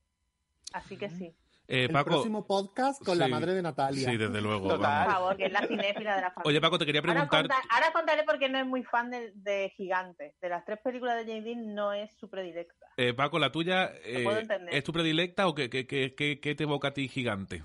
[0.73, 1.33] así que sí
[1.73, 4.10] Eh, el Paco, próximo podcast con la madre de Natalia.
[4.10, 4.67] Sí, desde luego.
[4.69, 5.13] por vamos.
[5.13, 7.41] favor que es la cinéfila de la familia Oye, Paco, te quería Ahora, preguntar.
[7.47, 10.36] conta- ahora contaré por qué no es muy fan de, de Gigante.
[10.41, 12.88] De las tres películas de James Dean no es su predilecta.
[12.97, 14.73] eh, Paco, la tuya eh, puedo entender.
[14.75, 17.63] ¿es tu predilecta o qué, qué, qué, qué- qué te evoca a ti Gigante?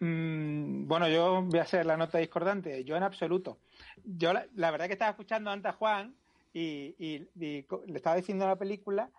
[0.00, 2.82] Mm, bueno, yo voy a hacer la nota discordante.
[2.84, 3.58] Yo en absoluto.
[4.04, 6.14] Yo la, la verdad que estaba escuchando antes a Juan
[6.52, 9.10] y, y- y co- le estaba diciendo la película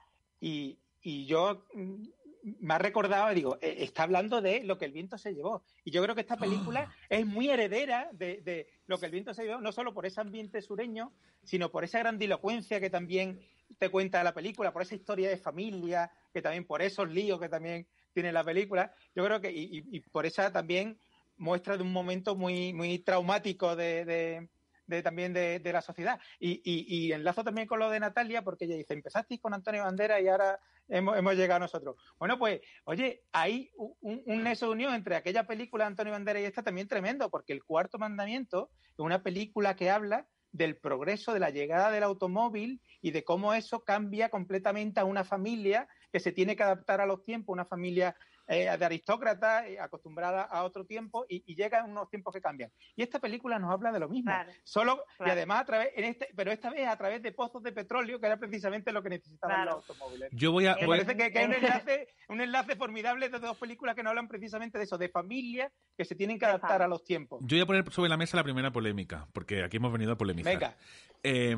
[0.41, 2.03] y, y yo mm,
[2.43, 5.63] me ha recordado, digo, eh, está hablando de lo que el viento se llevó.
[5.85, 9.33] Y yo creo que esta película es muy heredera de, de lo que el viento
[9.33, 13.39] se llevó, no solo por ese ambiente sureño, sino por esa grandilocuencia que también
[13.79, 17.49] te cuenta la película, por esa historia de familia, que también por esos líos que
[17.49, 18.93] también tiene la película.
[19.15, 20.97] Yo creo que, y, y- y por esa también
[21.37, 24.49] muestra de un momento muy, muy traumático de, de-
[24.85, 26.19] de también de, de la sociedad.
[26.39, 29.81] Y, y- y enlazo también con lo de Natalia, porque ella dice, empezasteis con Antonio
[29.83, 31.95] Bandera y ahora hemos, hemos llegado nosotros.
[32.19, 36.39] Bueno, pues, oye, hay un, un nexo de unión entre aquella película de Antonio Bandera
[36.39, 41.33] y esta también tremendo, porque el cuarto mandamiento es una película que habla del progreso
[41.33, 46.19] de la llegada del automóvil y de cómo eso cambia completamente a una familia que
[46.19, 48.15] se tiene que adaptar a los tiempos, una familia
[48.47, 52.71] eh, de aristócratas eh, acostumbrada a otro tiempo y, y llega unos tiempos que cambian.
[52.95, 55.31] Y esta película nos habla de lo mismo, Claro, solo y claro.
[55.33, 58.25] además a través, en este, pero esta vez a través de pozos de petróleo, que
[58.25, 59.77] era precisamente lo que necesitaban Claro.
[59.77, 60.29] los automóviles.
[60.33, 60.75] Yo voy a.
[60.75, 64.03] Me voy- parece que, que hay un enlace, un enlace formidable de dos películas que
[64.03, 67.39] nos hablan precisamente de eso, de familias que se tienen que adaptar a los tiempos.
[67.43, 70.17] Yo voy a poner sobre la mesa la primera polémica, porque aquí hemos venido a
[70.17, 70.53] polemizar.
[70.53, 70.77] Venga.
[71.25, 71.55] Eh,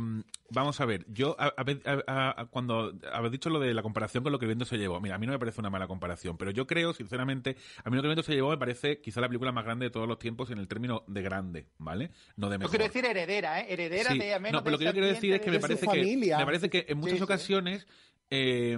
[0.51, 4.21] vamos a ver, yo a- a- a- a- cuando habéis dicho lo de la comparación
[4.23, 5.87] con lo que el viento se llevó, mira, a mí no me parece una mala
[5.87, 8.99] comparación, pero yo creo, sinceramente, a mí lo que el viento se llevó me parece
[9.01, 12.11] quizá la película más grande de todos los tiempos en el término de grande, ¿vale?
[12.35, 12.71] No de Yo mejor.
[12.71, 13.65] quiero decir heredera, ¿eh?
[13.69, 15.87] Heredera Sí, de menos no, pero lo que yo quiero decir es que me parece
[15.87, 17.23] que me parece que en muchas Sí, sí.
[17.23, 17.87] ocasiones
[18.31, 18.77] eh,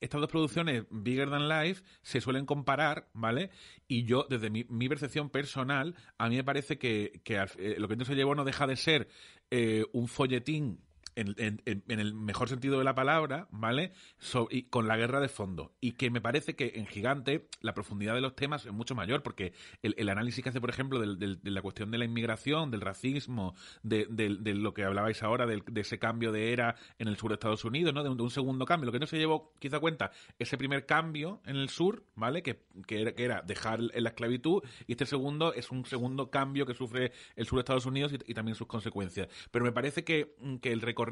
[0.00, 3.50] estas dos producciones Bigger Than Life se suelen comparar, ¿vale?
[3.86, 7.88] Y yo, desde mi, mi percepción personal, a mí me parece que, que eh, lo
[7.88, 9.08] que entonces se llevó no deja de ser
[9.50, 10.80] eh, un folletín
[11.20, 13.92] en, el mejor sentido de la palabra, ¿vale?
[14.18, 15.72] So- y con la guerra de fondo.
[15.80, 19.22] Y que me parece que en Gigante la profundidad de los temas es mucho mayor,
[19.22, 19.52] porque
[19.82, 23.54] el, análisis que hace, por ejemplo, del- de la cuestión de la inmigración, del racismo,
[23.82, 24.06] de,
[24.54, 27.64] lo que hablabais ahora, del- de ese cambio de era en el sur de Estados
[27.64, 28.02] Unidos, ¿no?
[28.02, 28.86] De un, de un segundo cambio.
[28.86, 32.42] Lo que no se llevó quizá cuenta, ese primer cambio en el sur, ¿vale?
[32.42, 36.74] Que, era, que era dejar la esclavitud, y este segundo es un segundo cambio que
[36.74, 39.28] sufre el sur de Estados Unidos y, y también sus consecuencias.
[39.50, 41.07] Pero me parece que, que el recorrido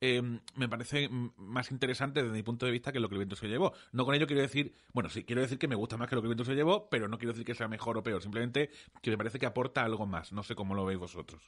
[0.00, 0.22] eh,
[0.56, 3.48] me parece más interesante desde mi punto de vista que lo que el viento se
[3.48, 3.72] llevó.
[3.92, 6.22] No con ello quiero decir, bueno, sí, quiero decir que me gusta más que lo
[6.22, 8.70] que el viento se llevó, pero no quiero decir que sea mejor o peor, simplemente
[9.02, 10.32] que me parece que aporta algo más.
[10.32, 11.42] No sé cómo lo veis vosotros.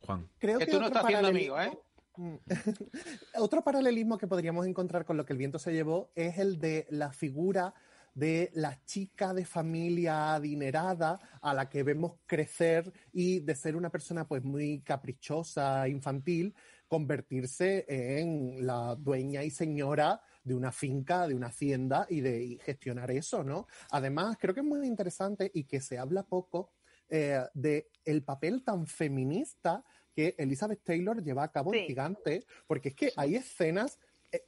[0.00, 0.28] Juan.
[0.38, 1.78] Creo Que que, tú no estás haciendo amigo, ¿eh?
[3.36, 6.86] Otro paralelismo que podríamos encontrar con lo que el viento se llevó es el de
[6.90, 7.74] la figura
[8.14, 13.90] de la chica de familia adinerada a la que vemos crecer y de ser una
[13.90, 16.54] persona pues muy caprichosa, infantil,
[16.90, 22.58] convertirse en la dueña y señora de una finca, de una hacienda y de y
[22.58, 23.68] gestionar eso, ¿no?
[23.92, 26.72] Además, creo que es muy interesante y que se habla poco
[27.08, 31.86] eh, de el papel tan feminista que Elizabeth Taylor lleva a cabo en.
[31.86, 34.00] Gigante, porque es que hay escenas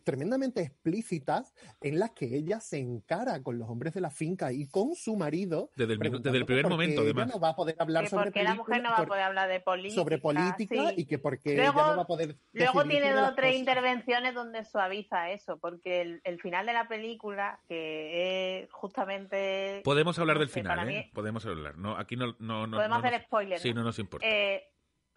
[0.04, 4.66] tremendamente explícitas en las que ella se encara con los hombres de la finca y
[4.68, 5.70] con su marido.
[5.76, 7.28] Desde el, desde el primer momento, además.
[7.28, 9.48] no va a poder hablar que sobre porque la mujer no va a poder hablar
[9.48, 9.94] de política.
[10.00, 10.94] sobre política sí.
[10.98, 13.58] y que porque Luego- ella no va a poder Luego tiene dos o tres cosas.
[13.58, 19.80] intervenciones donde suaviza eso, porque el, el final de la película, que es justamente...
[19.84, 21.04] Podemos hablar del final, ¿eh?
[21.06, 21.76] mí- Podemos hablar.
[21.76, 23.80] No, aquí no, no, no- Podemos no hacer nos- spoiler, Sí, ¿no?
[23.80, 24.26] no nos importa.
[24.26, 24.62] Eh,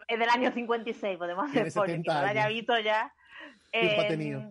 [0.08, 3.12] es del año 56, podemos hacer Tiene spoiler, que 70 no lo haya visto ya.
[3.98, 4.48] Ha tenido.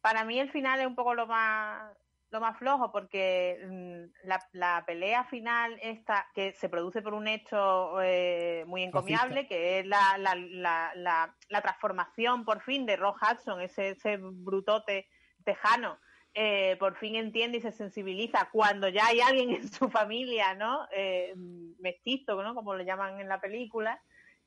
[0.00, 1.92] para mí el final es un poco lo más
[2.30, 7.26] lo más flojo porque mm, la, la pelea final esta que se produce por un
[7.26, 12.96] hecho eh, muy encomiable que es la, la, la, la, la transformación por fin de
[12.96, 15.08] Rock Hudson ese, ese brutote
[15.44, 15.98] tejano
[16.32, 20.86] eh, por fin entiende y se sensibiliza cuando ya hay alguien en su familia no
[20.92, 21.34] eh,
[21.80, 24.00] mestizo no como lo llaman en la película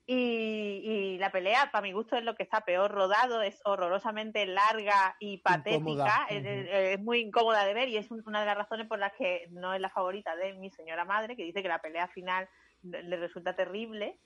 [0.06, 4.46] y, y la pelea, para mi gusto, es lo que está peor rodado, es horrorosamente
[4.46, 6.48] larga y patética, es, Ujú.
[6.50, 9.14] es- es muy incómoda de ver y es un- una de las razones por las
[9.14, 12.50] que no es la favorita de mi señora madre, que dice que la pelea final
[12.82, 14.20] le resulta terrible.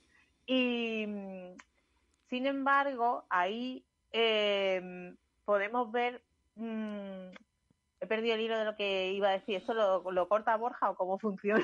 [0.48, 1.56] Y mm,
[2.30, 5.14] sin embargo, ahí eh,
[5.46, 6.24] podemos ver.
[6.56, 7.30] mm,
[8.00, 9.58] he perdido el hilo de lo que iba a decir.
[9.58, 11.64] ¿Esto lo, lo corta Borja o cómo funciona?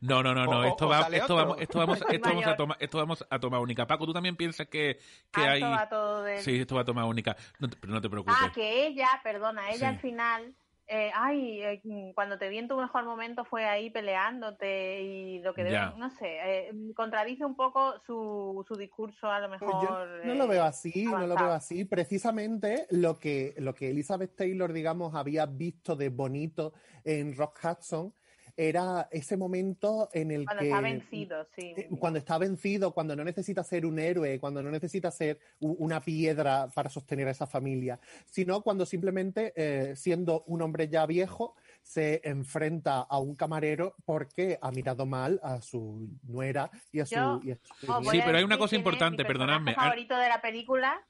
[0.00, 0.60] No, no, no, no.
[0.60, 3.38] O- esto, o va, esto, vamos, esto, vamos, esto, vamos a tomar, esto vamos a
[3.40, 3.86] tomar única.
[3.86, 4.98] Paco, ¿tú también piensas que,
[5.32, 5.62] que Ah, hay...?
[5.62, 7.36] esto va todo del- Sí, esto va a tomar única.
[7.58, 8.36] No te- pero no te preocupes.
[8.38, 9.84] Ah, que ella, perdona, ella Sí.
[9.84, 10.54] al final,
[10.86, 11.82] eh, ay, eh,
[12.14, 16.10] cuando te vi en tu mejor momento fue ahí peleándote y lo que debe, no
[16.10, 19.82] sé, eh, contradice un poco su, su discurso a lo Pues mejor.
[20.22, 21.84] yo no lo veo así, no lo veo así.
[21.84, 26.72] Precisamente lo que, lo que Elizabeth Taylor, digamos, había visto de bonito
[27.04, 28.12] en Rock Hudson
[28.56, 31.74] era ese momento en el Cuando que está vencido, sí.
[31.76, 36.00] eh, cuando está vencido, cuando no necesita ser un héroe, cuando no necesita ser una
[36.00, 41.56] piedra para sostener a esa familia, sino cuando simplemente, eh, siendo un hombre ya viejo,
[41.82, 47.14] se enfrenta a un camarero porque ha mirado mal a su nuera y a su,
[47.14, 49.72] Yo y a su os voy Sí, pero hay una cosa importante, mi perdonadme.
[49.72, 51.00] personaje favorito de la película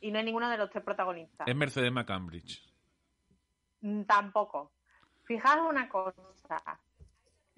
[0.00, 1.46] y no es ninguno de los tres protagonistas.
[1.48, 2.62] Es Mercedes McCambridge.
[3.80, 4.72] Mm, Tampoco.
[5.24, 6.62] Fijaos una cosa.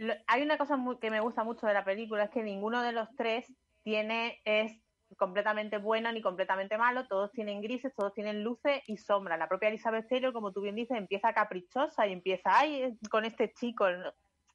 [0.02, 2.92] Lo- hay una cosa que me gusta mucho de la película, es que ninguno de
[2.92, 4.72] los tres tiene, es
[5.18, 9.38] completamente bueno ni completamente malo, todos tienen grises, todos tienen luces y sombras.
[9.38, 13.52] La propia Elizabeth Taylor, como tú bien dices, empieza caprichosa y empieza, ay, con este
[13.52, 13.86] chico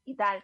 [0.05, 0.43] y tal.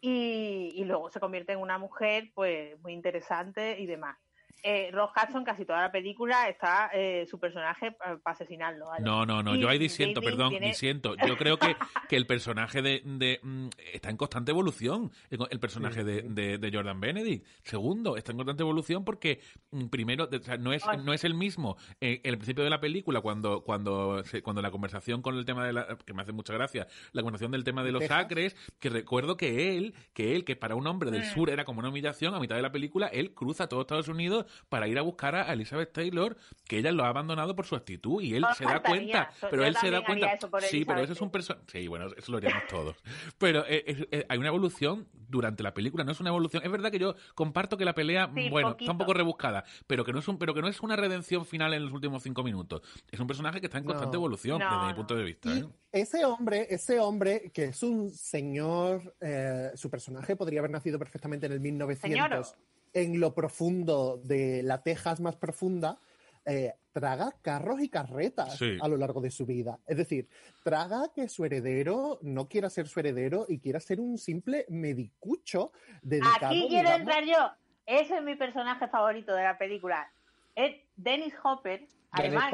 [0.00, 4.18] Y, y luego se convierte en una mujer, pues, muy interesante y demás.
[4.62, 8.86] Eh, Ross Hudson, casi toda la película, está eh, su personaje para asesinarlo.
[8.86, 9.04] ¿vale?
[9.04, 11.14] No, no, no, Y yo ahí disiento, David perdón, tiene- disiento.
[11.26, 11.76] Yo creo que,
[12.08, 15.10] que el personaje de, de, mm, está en constante evolución.
[15.30, 17.46] El, personaje de, de, de Jordan Benedict.
[17.62, 21.24] Segundo, está en constante evolución porque mm, primero, de- o sea, no es, no es
[21.24, 25.36] el mismo eh, el principio de la película cuando, cuando, se- cuando la conversación con
[25.36, 28.10] el tema de la, que me hace mucha gracia, la conversación del tema de los
[28.10, 31.32] acres, que recuerdo que él, que él, que para un hombre del Mm.
[31.34, 34.46] sur era como una humillación, a mitad de la película, él cruza todo Estados Unidos
[34.68, 36.36] para ir a buscar a Elizabeth Taylor,
[36.66, 39.62] que ella lo ha abandonado por su actitud y él No se da cuenta, pero
[39.62, 40.32] yo él se da cuenta.
[40.32, 41.64] eso por Sí, pero eso es un personaje.
[41.70, 42.96] Sí, bueno, eso lo haríamos todos.
[43.38, 46.62] Pero eh, es- eh, hay una evolución durante la película, no es una evolución.
[46.64, 48.84] Es verdad que yo comparto que la pelea, Sí, bueno, poquito.
[48.84, 51.44] está un poco rebuscada, pero que no es un, pero que no es una redención
[51.46, 52.82] final en los últimos cinco minutos.
[53.10, 53.88] Es un personaje que está en No.
[53.90, 55.50] constante evolución No, desde mi punto de vista.
[55.56, 55.64] ¿eh?
[55.92, 61.46] ese hombre, ese hombre que es un señor, eh, su personaje podría haber nacido perfectamente
[61.46, 62.56] en el 1900, Señor.
[62.92, 65.98] En lo profundo de la Texas más profunda,
[66.44, 68.78] eh, traga carros y carretas Sí.
[68.80, 69.78] a lo largo de su vida.
[69.86, 70.28] Es decir,
[70.64, 75.72] traga que su heredero no quiera ser su heredero y quiera ser un simple medicucho
[76.02, 76.46] dedicado.
[76.46, 77.50] Aquí quiero digamos, entrar yo.
[77.86, 80.10] Ese es mi personaje favorito de la película.
[80.56, 82.52] Es Dennis Hopper, además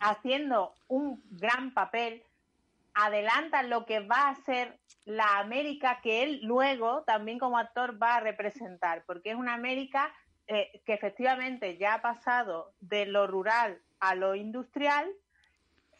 [0.00, 2.22] haciendo un gran papel,
[2.94, 8.16] adelanta lo que va a ser la América que él luego también como actor va
[8.16, 10.12] a representar, porque es una América
[10.46, 15.10] eh, que efectivamente ya ha pasado de lo rural a lo industrial,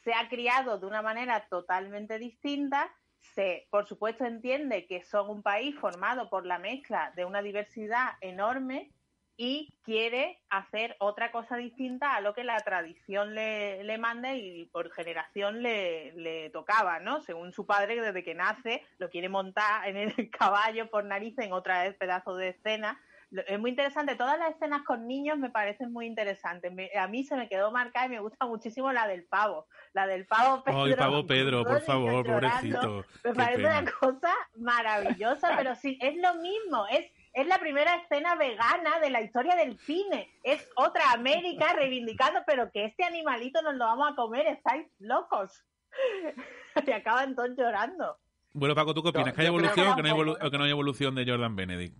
[0.05, 2.92] se ha criado de una manera totalmente distinta.
[3.20, 8.14] Se, por supuesto, entiende que son un país formado por la mezcla de una diversidad
[8.20, 8.90] enorme
[9.37, 14.66] y quiere hacer otra cosa distinta a lo que la tradición le, le manda y
[14.66, 17.21] por generación le, le, tocaba, ¿no?
[17.23, 21.53] Según su padre, desde que nace, lo quiere montar en el caballo por nariz en
[21.53, 23.01] otra vez pedazo de escena.
[23.47, 24.14] Es muy interesante.
[24.14, 26.71] Todas las escenas con niños me parecen muy interesantes.
[26.71, 29.66] Me, a mí se me quedó marcada y me gusta muchísimo la del pavo.
[29.95, 30.85] La del pavo Pedro.
[30.85, 33.07] Ay, pavo Pedro, por favor, pobrecito.
[33.25, 33.81] Me Qué parece pena.
[33.81, 36.87] una cosa maravillosa, pero sí, es lo mismo.
[36.88, 40.29] Es es la primera escena vegana de la historia del cine.
[40.42, 45.64] Es otra América reivindicando, pero que este animalito nos lo vamos a comer, estáis locos.
[46.87, 48.18] y acaban todos llorando.
[48.55, 49.35] Bueno, Paco, ¿tú qué opinas?
[49.35, 51.25] ¿Que hay evolución que o que no hay, evolu- o que no hay evolución de
[51.27, 51.97] Jordan Benedict?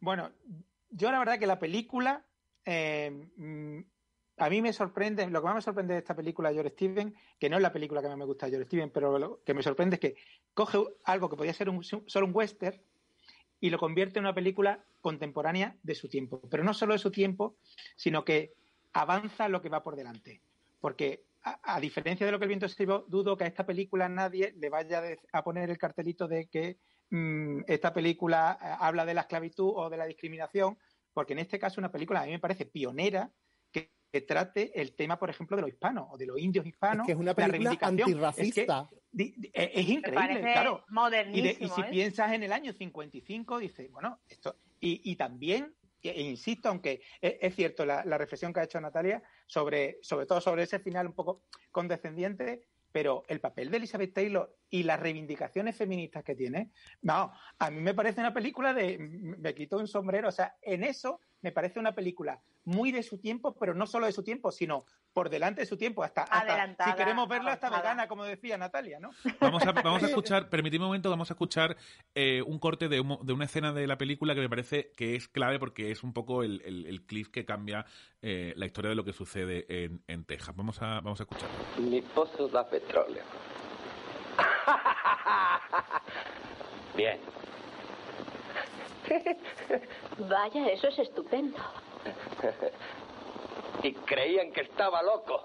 [0.00, 0.30] Bueno,
[0.90, 2.24] yo la verdad que la película,
[2.64, 3.78] eh, mm,
[4.38, 7.14] a mí me sorprende, lo que más me sorprende de esta película de George Steven,
[7.38, 9.54] que no es la película que más me gusta de George Steven, pero lo que
[9.54, 10.16] me sorprende es que
[10.54, 12.80] coge algo que podía ser un- solo un western
[13.60, 16.40] y lo convierte en una película contemporánea de su tiempo.
[16.50, 17.56] Pero no solo de su tiempo,
[17.96, 18.52] sino que
[18.92, 20.40] avanza lo que va por delante.
[20.80, 24.08] Porque a, diferencia de lo que el viento se llevó, dudo que a esta película
[24.08, 26.78] nadie le vaya a poner el cartelito de que
[27.10, 30.78] mm, esta película eh, habla de la esclavitud o de la discriminación,
[31.12, 33.30] porque en este caso una película a mí me parece pionera
[34.20, 37.04] que, trate el tema, por ejemplo, de los hispanos o de los indios hispanos.
[37.04, 38.00] Es que es una la película reivindicación.
[38.00, 38.88] antirracista.
[38.90, 40.84] Es, que di- di- es- increíble, claro.
[41.32, 41.84] Y, de- y si ¿eh?
[41.90, 44.56] piensas en el año 55, dices, bueno, esto.
[44.80, 48.64] Y, y también, e, e insisto, aunque es, es cierto la, la reflexión que ha
[48.64, 53.78] hecho Natalia, sobre, sobre todo sobre ese final un poco condescendiente, pero el papel de
[53.78, 56.70] Elizabeth Taylor y las reivindicaciones feministas que tiene,
[57.02, 58.98] no, a mí me parece una película de.
[58.98, 63.18] Me quito un sombrero, o sea, en eso me parece una película muy de su
[63.18, 66.40] tiempo, pero no solo de su tiempo, sino por delante de su tiempo, hasta, hasta
[66.40, 67.92] Adelantada, si queremos verla, hasta avanzada.
[67.92, 69.10] vegana, como decía Natalia, ¿no?
[69.40, 71.76] Vamos a, vamos a escuchar, permitidme un momento, vamos a escuchar
[72.14, 75.14] eh, un corte de, un de una escena de la película que me parece que
[75.14, 77.84] es clave porque es un poco el, el, el clip que cambia
[78.22, 80.56] eh, la historia de lo que sucede en, en Texas.
[80.56, 81.48] Vamos a, vamos a escuchar.
[81.78, 83.22] Mi pozo da petróleo.
[86.96, 87.18] Bien.
[90.28, 91.58] Vaya, eso es estupendo.
[93.82, 95.44] y creían que estaba loco.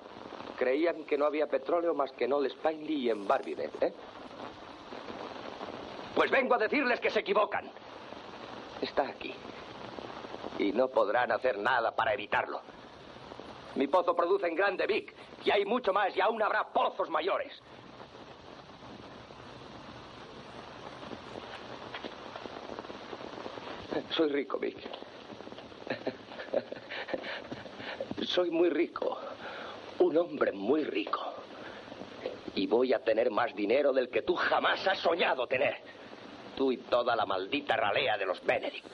[0.57, 3.93] Creían que no había petróleo más que en Old Spineley y en Barbide, ¿eh?
[6.15, 7.71] Pues vengo a decirles que se equivocan.
[8.81, 9.33] Está aquí.
[10.57, 12.61] Y no podrán hacer nada para evitarlo.
[13.75, 15.15] Mi pozo produce en Grande Vic.
[15.45, 17.53] Y hay mucho más y aún habrá pozos mayores.
[24.11, 24.77] Soy rico, Vic.
[28.25, 29.17] Soy muy rico.
[29.99, 31.33] Un hombre muy rico.
[32.55, 35.77] Y voy a tener más dinero del que tú jamás has soñado tener.
[36.55, 38.85] Tú y toda la maldita ralea de los Benedict.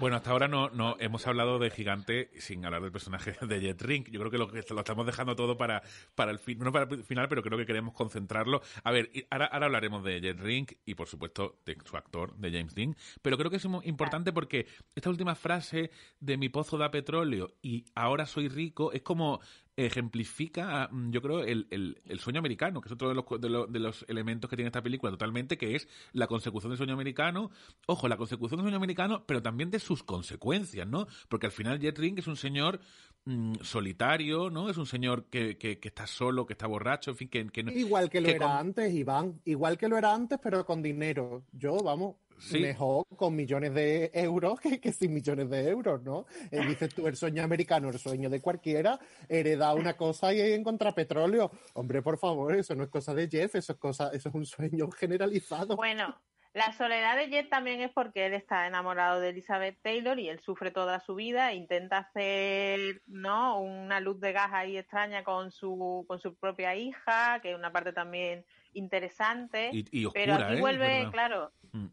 [0.00, 3.82] Bueno, hasta ahora no, no hemos hablado de Gigante sin hablar del personaje de Jet
[3.82, 4.08] Rink.
[4.08, 5.82] Yo creo que lo, lo estamos dejando todo para,
[6.14, 8.62] para el fin, no para el final, pero creo que queremos concentrarlo.
[8.82, 12.50] A ver, ahora, ahora hablaremos de Jet Rink y, por supuesto, de su actor, de
[12.50, 12.96] James Dean.
[13.20, 17.52] Pero creo que es muy importante porque esta última frase de mi pozo da petróleo
[17.60, 19.40] y ahora soy rico es como
[19.86, 23.48] ejemplifica, mm, yo creo, el, el, el sueño americano, que es otro de los, de,
[23.48, 26.94] los, de los elementos que tiene esta película totalmente, que es la consecución del sueño
[26.94, 27.50] americano.
[27.86, 31.06] Ojo, la consecución del sueño americano, pero también de sus consecuencias, ¿no?
[31.28, 32.80] Porque al final Jet Ring es un señor
[33.24, 34.68] mm, solitario, ¿no?
[34.70, 37.62] Es un señor que, que, que, está solo, que está borracho, en fin, que, que
[37.62, 39.40] no- Igual que lo era con- antes, Iván.
[39.44, 41.44] Igual que lo era antes, pero con dinero.
[41.52, 42.58] Yo, vamos, Sí.
[42.60, 46.26] mejor con millones de euros que, que sin millones de euros, ¿no?
[46.50, 48.98] Eh, dices tú, el sueño americano, el sueño de cualquiera,
[49.28, 51.50] heredar una cosa y encontrar petróleo.
[51.74, 54.46] Hombre, por favor, eso no es cosa de Jeff, eso es cosa, eso es un
[54.46, 55.76] sueño generalizado.
[55.76, 56.18] Bueno,
[56.52, 60.40] la soledad de Jet también es porque él está enamorado de Elizabeth Taylor y él
[60.40, 63.60] sufre toda su vida, intenta hacer, ¿no?
[63.60, 67.70] Una luz de gas ahí extraña con su con su propia hija, que es una
[67.70, 69.70] parte también interesante.
[69.72, 70.60] Y- y pero aquí ¿eh?
[70.60, 71.86] vuelve, claro, Mm.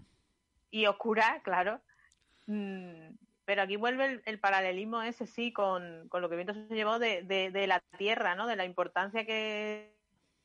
[0.72, 1.82] Y oscura, claro.
[2.48, 6.76] Mm, pero aquí vuelve el, el paralelismo ese, sí, con, con lo que Viento se
[6.76, 8.46] llevó de, de, de la tierra, ¿no?
[8.48, 9.98] De la importancia que,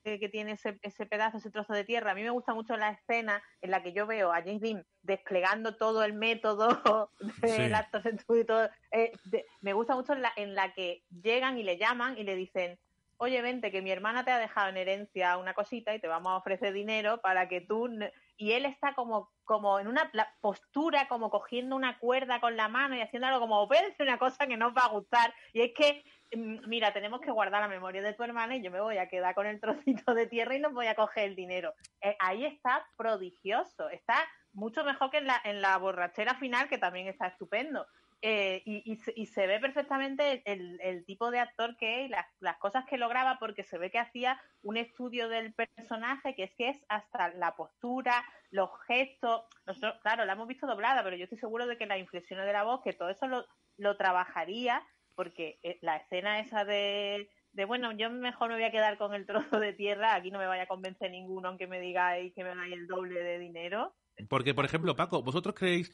[0.05, 2.13] que, tiene ese, ese pedazo, ese trozo de tierra.
[2.13, 4.87] A mí me gusta mucho la escena en la que yo veo a James Dean
[5.03, 7.75] desplegando todo el método del Sí.
[7.75, 8.01] acto
[8.37, 8.69] y todo.
[8.93, 12.25] Eh, de- me gusta mucho en la, en la que llegan y le llaman y
[12.25, 12.79] le dicen,
[13.23, 16.33] oye, vente, que mi hermana te ha dejado en herencia una cosita y te vamos
[16.33, 17.87] a ofrecer dinero para que tú...
[17.87, 18.13] ne-".
[18.37, 20.11] Y él está como, como en una
[20.41, 24.49] postura, como cogiendo una cuerda con la mano y haciendo algo como, vence una cosa
[24.49, 25.33] que nos va a gustar.
[25.53, 26.03] Y es que,
[26.37, 29.09] mm, mira, tenemos que guardar la memoria de tu hermana y yo me voy a
[29.09, 31.75] quedar con el trocito de tierra y no voy a coger el dinero.
[32.01, 34.17] Eh, ahí está prodigioso, está
[34.53, 37.87] mucho mejor que en la, en la borrachera final, que también está estupendo.
[38.25, 42.57] Eh, y, y, y se ve perfectamente el, tipo de actor que es y las,
[42.59, 46.69] cosas que lograba porque se ve que hacía un estudio del personaje que es que
[46.69, 49.43] es hasta la postura, los gestos.
[49.67, 52.53] Nosotros, claro, la hemos visto doblada, pero yo estoy seguro de que las inflexiones de
[52.53, 53.45] la voz, que todo eso lo,
[53.77, 58.71] lo trabajaría porque eh, la escena esa de, de, bueno, yo mejor me voy a
[58.71, 61.81] quedar con el trozo de tierra, aquí no me vaya a convencer ninguno aunque me
[61.81, 63.93] digáis que me dais el doble de dinero.
[64.29, 65.91] Porque, por ejemplo, Paco, ¿vosotros creéis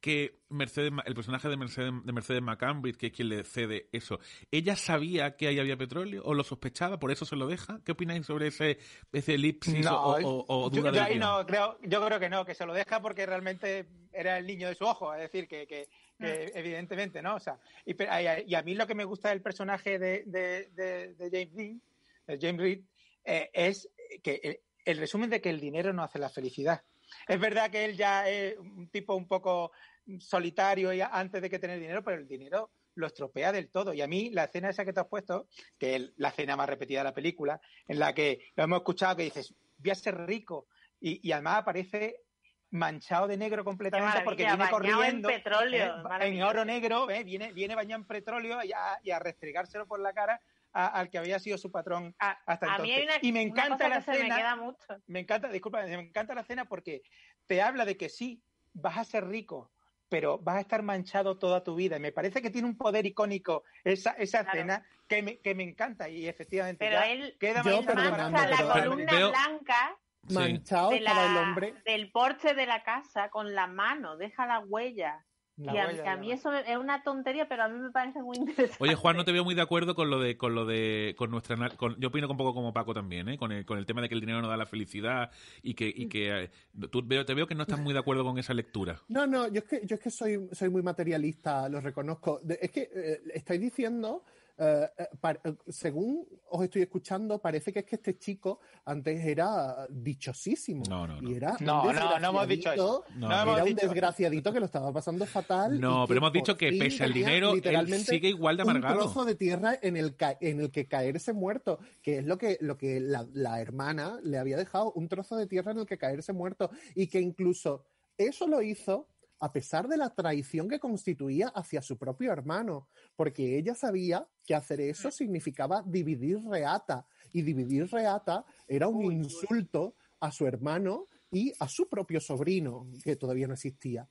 [0.00, 3.88] que Mercedes, Ma- el personaje de Mercedes, de Mercedes McCambridge, que es quien le cede
[3.92, 4.18] eso,
[4.50, 7.80] ¿ella sabía que ahí había petróleo o lo sospechaba, por eso se lo deja?
[7.84, 8.78] ¿Qué opináis sobre ese,
[9.12, 11.20] ese elipsis No, o, o- o yo, duda yo de ahí guion?
[11.20, 14.68] no creo, yo creo que no, que se lo deja porque realmente era el niño
[14.68, 15.88] de su ojo, es decir, que, que-
[16.18, 17.36] que evidentemente, ¿no?
[17.36, 20.70] O sea, y, a- y a mí lo que me gusta del personaje de, de-
[20.74, 21.82] de- de James Dean,
[22.26, 22.80] de James Reed,
[23.24, 23.88] eh, es
[24.22, 26.82] que el, el resumen de que el dinero no hace la felicidad.
[27.26, 29.72] Es verdad que él ya es un tipo un poco
[30.18, 33.92] solitario y antes de que tener dinero, pero el dinero lo estropea del todo.
[33.94, 35.48] Y a mí la escena esa que te has puesto,
[35.78, 39.16] que es la escena más repetida de la película, en la que lo hemos escuchado
[39.16, 40.66] que dices, voy a ser rico.
[41.00, 42.22] Y, y además aparece
[42.70, 46.48] manchado de negro completamente porque viene en corriendo petróleo, eh, en maravilloso.
[46.48, 50.12] oro negro, eh, viene, viene bañado en petróleo y a, y a restregárselo por la
[50.12, 50.40] cara
[50.72, 52.82] a- al que había sido su patrón hasta a entonces.
[52.82, 54.36] mí hay una- y me una encanta cosa la que se me escena.
[54.36, 54.86] queda mucho.
[55.06, 57.02] Me encanta, disculpa, me encanta la escena porque
[57.46, 58.42] te habla de que sí,
[58.72, 59.72] vas a ser rico,
[60.08, 61.96] pero vas a estar manchado toda tu vida.
[61.96, 64.58] Y me parece que tiene un poder icónico esa, esa Claro.
[64.58, 69.12] escena que me, que me encanta y efectivamente Pero ya él, queda mancha la columna
[69.12, 69.96] Veo- blanca
[70.28, 71.74] Manchado de estaba el la- hombre.
[71.84, 75.24] del porche de la casa con la mano, deja la huella.
[75.60, 78.22] La y a, huella, a mí eso es una tontería, pero a mí me parece
[78.22, 78.82] muy interesante.
[78.82, 81.30] Oye, Juan, no te veo muy de acuerdo con lo de, con lo de, con
[81.30, 83.36] nuestra, con, yo opino un poco como Paco también, ¿eh?
[83.36, 85.30] Con el, con el tema de que el dinero no da la felicidad
[85.62, 86.50] y que, y que, eh,
[86.90, 89.00] tú veo, te veo que no estás muy de acuerdo con esa lectura.
[89.08, 92.40] No, no, yo es que, yo es que soy, soy muy materialista, lo reconozco.
[92.42, 94.24] De- es que eh, estáis diciendo,
[94.60, 95.08] eh, eh,
[95.44, 100.82] eh, según os estoy escuchando, parece que es que este chico antes era dichosísimo.
[100.88, 103.04] No, no, Y era No, un no, no hemos dicho eso.
[103.08, 105.80] desgraciadito- No, era no hemos un dicho- desgraciadado que lo estaba pasando fatal.
[105.80, 108.98] No, pero hemos dicho que pese al dinero, él literalmente sigue igual de Un amargado.
[109.00, 112.58] trozo de tierra en el, ca- en el que caerse muerto, que es lo que,
[112.60, 115.96] lo que la, la hermana le había dejado, un trozo de tierra en el que
[115.98, 117.84] caerse muerto, y que incluso
[118.18, 119.08] eso lo hizo
[119.40, 124.54] a pesar de la traición que constituía hacia su propio hermano, porque ella sabía que
[124.54, 131.52] hacer eso significaba dividir reata, y dividir reata era un insulto a su hermano y
[131.58, 134.08] a su propio sobrino, que todavía no existía.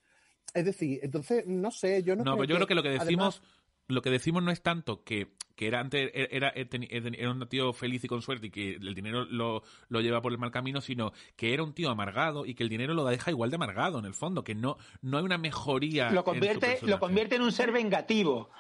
[0.54, 3.40] Es decir, entonces, no sé, yo no, No, pero yo creo que lo que decimos,
[3.40, 3.42] además,
[3.90, 7.74] lo que decimos no es tanto que, que era antes era, era, era un tío
[7.74, 10.80] feliz y con suerte y que el dinero lo, lo lleva por el mal camino,
[10.80, 14.00] sino que era un tío amargado y que el dinero lo deja igual de amargado
[14.00, 16.06] en el fondo, que no, no hay una mejoría.
[16.06, 16.88] lo en su convierte, personaje.
[16.92, 18.52] lo convierte en un ser vengativo,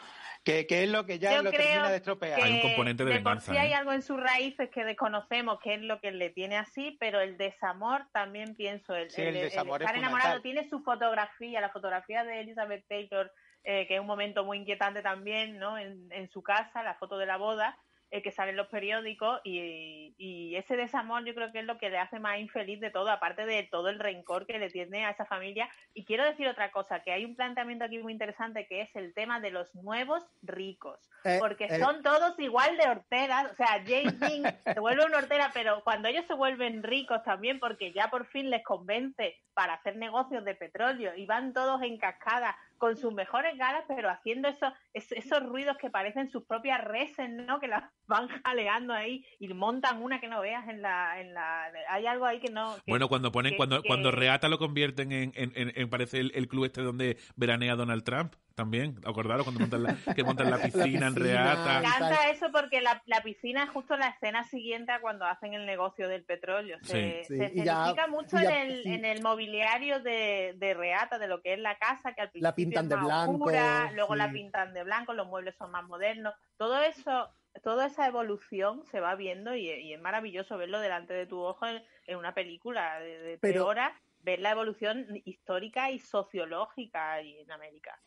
[0.43, 2.39] que, que es lo que ya Yo lo creo termina de estropear.
[2.39, 6.11] que de por sí hay algo en sus raíces que desconocemos, que es lo que
[6.11, 10.37] le tiene así, pero el desamor también pienso, el, Sí, el desamor es estar enamorado
[10.37, 10.41] fundamental.
[10.41, 13.31] tiene su fotografía, la fotografía de Elizabeth Taylor,
[13.63, 15.77] eh, que es un momento muy inquietante también, ¿no?
[15.77, 17.77] En, en su casa, la foto de la boda,
[18.11, 21.77] eh, que sale en los periódicos y, y ese desamor yo creo que es lo
[21.77, 25.05] que le hace más infeliz de todo, aparte de todo el rencor que le tiene
[25.05, 25.69] a esa familia.
[25.93, 29.13] Y quiero decir otra cosa, que hay un planteamiento aquí muy interesante que es el
[29.13, 31.79] tema de los nuevos ricos, Eh, porque eh.
[31.79, 36.07] son todos igual de horteras, o sea, James Dean se vuelve una hortera, pero cuando
[36.07, 40.55] ellos se vuelven ricos también, porque ya por fin les convence para hacer negocios de
[40.55, 45.43] petróleo y van todos en cascada con sus mejores galas, pero haciendo esos, es- esos
[45.43, 47.59] ruidos que parecen sus propias reses, ¿no?
[47.59, 51.21] Que las van jaleando ahí y montan una que no veas en la...
[51.21, 52.75] En la hay algo ahí que no...
[52.77, 55.89] que- Bueno, cuando ponen, que- cuando, que- cuando Reata lo convierten en, en, en- en-
[55.89, 60.21] parece el, el club este donde veranea Donald Trump, también, acordaros cuando montan la, que
[60.21, 60.57] montan la
[60.97, 61.79] piscina, en Me Reata.
[61.79, 65.65] encanta eso porque la, la piscina es justo la escena siguiente a cuando hacen el
[65.65, 66.77] negocio del petróleo.
[66.81, 67.37] Se, Sí.
[67.37, 68.93] se Sí, ya- mucho ya- en, el, sí.
[68.93, 72.49] en el mobiliario de, de Reata, de lo que es la casa, que al principio
[72.49, 75.71] La pintan es de más blanco, oscura, luego la pintan de blanco, los muebles son
[75.71, 76.33] más modernos.
[76.57, 77.29] Todo eso,
[77.63, 81.65] toda esa evolución se va viendo y, y es maravilloso verlo delante de tu ojo
[81.65, 87.13] en, en una película de, de tres Pero- horas, ver la evolución histórica y sociológica
[87.13, 87.97] ahí en América.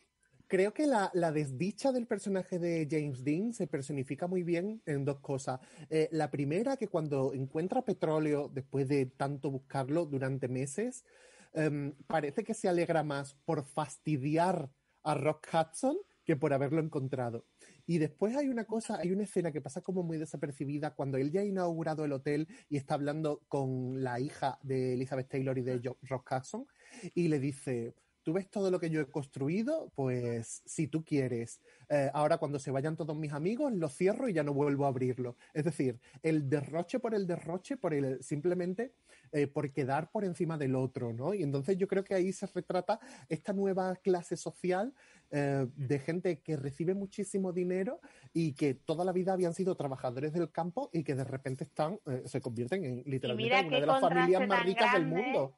[0.47, 5.03] Creo que la, la desdicha del personaje de James Dean se personifica muy bien en
[5.05, 5.59] dos cosas.
[5.89, 11.05] Eh, la primera, que cuando encuentra petróleo, después de tanto buscarlo durante meses,
[11.53, 14.69] em, parece que se alegra más por fastidiar
[15.03, 17.45] a Rock Hudson que por haberlo encontrado.
[17.85, 21.31] Y después hay una cosa, hay una escena que pasa como muy desapercibida cuando él
[21.31, 25.63] ya ha inaugurado el hotel y está hablando con la hija de Elizabeth Taylor y
[25.63, 26.65] de Jo- Rock Hudson
[27.13, 31.61] y le dice, tú ves todo lo que yo he construido, pues si tú quieres,
[31.89, 34.87] eh, ahora cuando se vayan todos mis amigos, lo cierro y ya no vuelvo a
[34.87, 35.35] abrirlo.
[35.53, 38.93] Es decir, el derroche por el derroche, por el simplemente
[39.31, 41.33] eh, por quedar por encima del otro, ¿no?
[41.33, 42.99] Y entonces yo creo que ahí se retrata
[43.29, 44.93] esta nueva clase social
[45.31, 47.99] eh, de gente que recibe muchísimo dinero
[48.33, 51.99] y que toda la vida habían sido trabajadores del campo y que de repente están,
[52.25, 55.55] se convierten en literalmente en una de las familias más ricas del mundo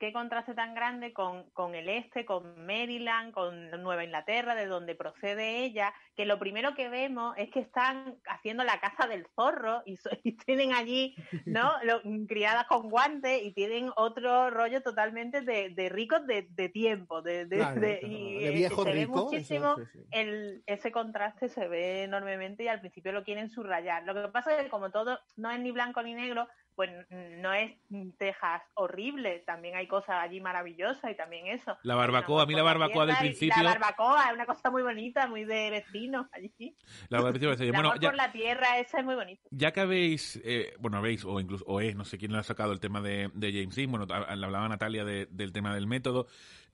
[0.00, 4.94] qué contraste tan grande con, con, el este, con Maryland, con Nueva Inglaterra, de donde
[4.94, 9.82] procede ella, que lo primero que vemos es que están haciendo la caza del zorro
[10.24, 11.70] y, tienen allí, ¿no?
[12.28, 18.44] criadas con guantes y tienen otro rollo totalmente de, ricos de, tiempo, de, de, y,
[18.44, 19.76] eh, se ve muchísimo
[20.10, 24.04] El, ese contraste se ve enormemente y al principio lo quieren subrayar.
[24.04, 27.52] Lo que pasa es que como todo no es ni blanco ni negro, pues no
[27.52, 27.72] es
[28.18, 31.76] Texas horrible, también hay cosas allí maravillosas y también eso.
[31.82, 33.62] La barbacoa, a mí la barbacoa del principio.
[33.62, 36.76] La barbacoa es una cosa muy bonita, muy de vecinos allí.
[37.08, 39.42] La barbacoa bueno, ya, por la tierra, esa es muy bonita.
[39.50, 42.42] Ya que habéis, eh, bueno, habéis, o incluso, o es, no sé quién le ha
[42.42, 46.26] sacado el tema de, James Dean, bueno, le hablaba Natalia del tema del método.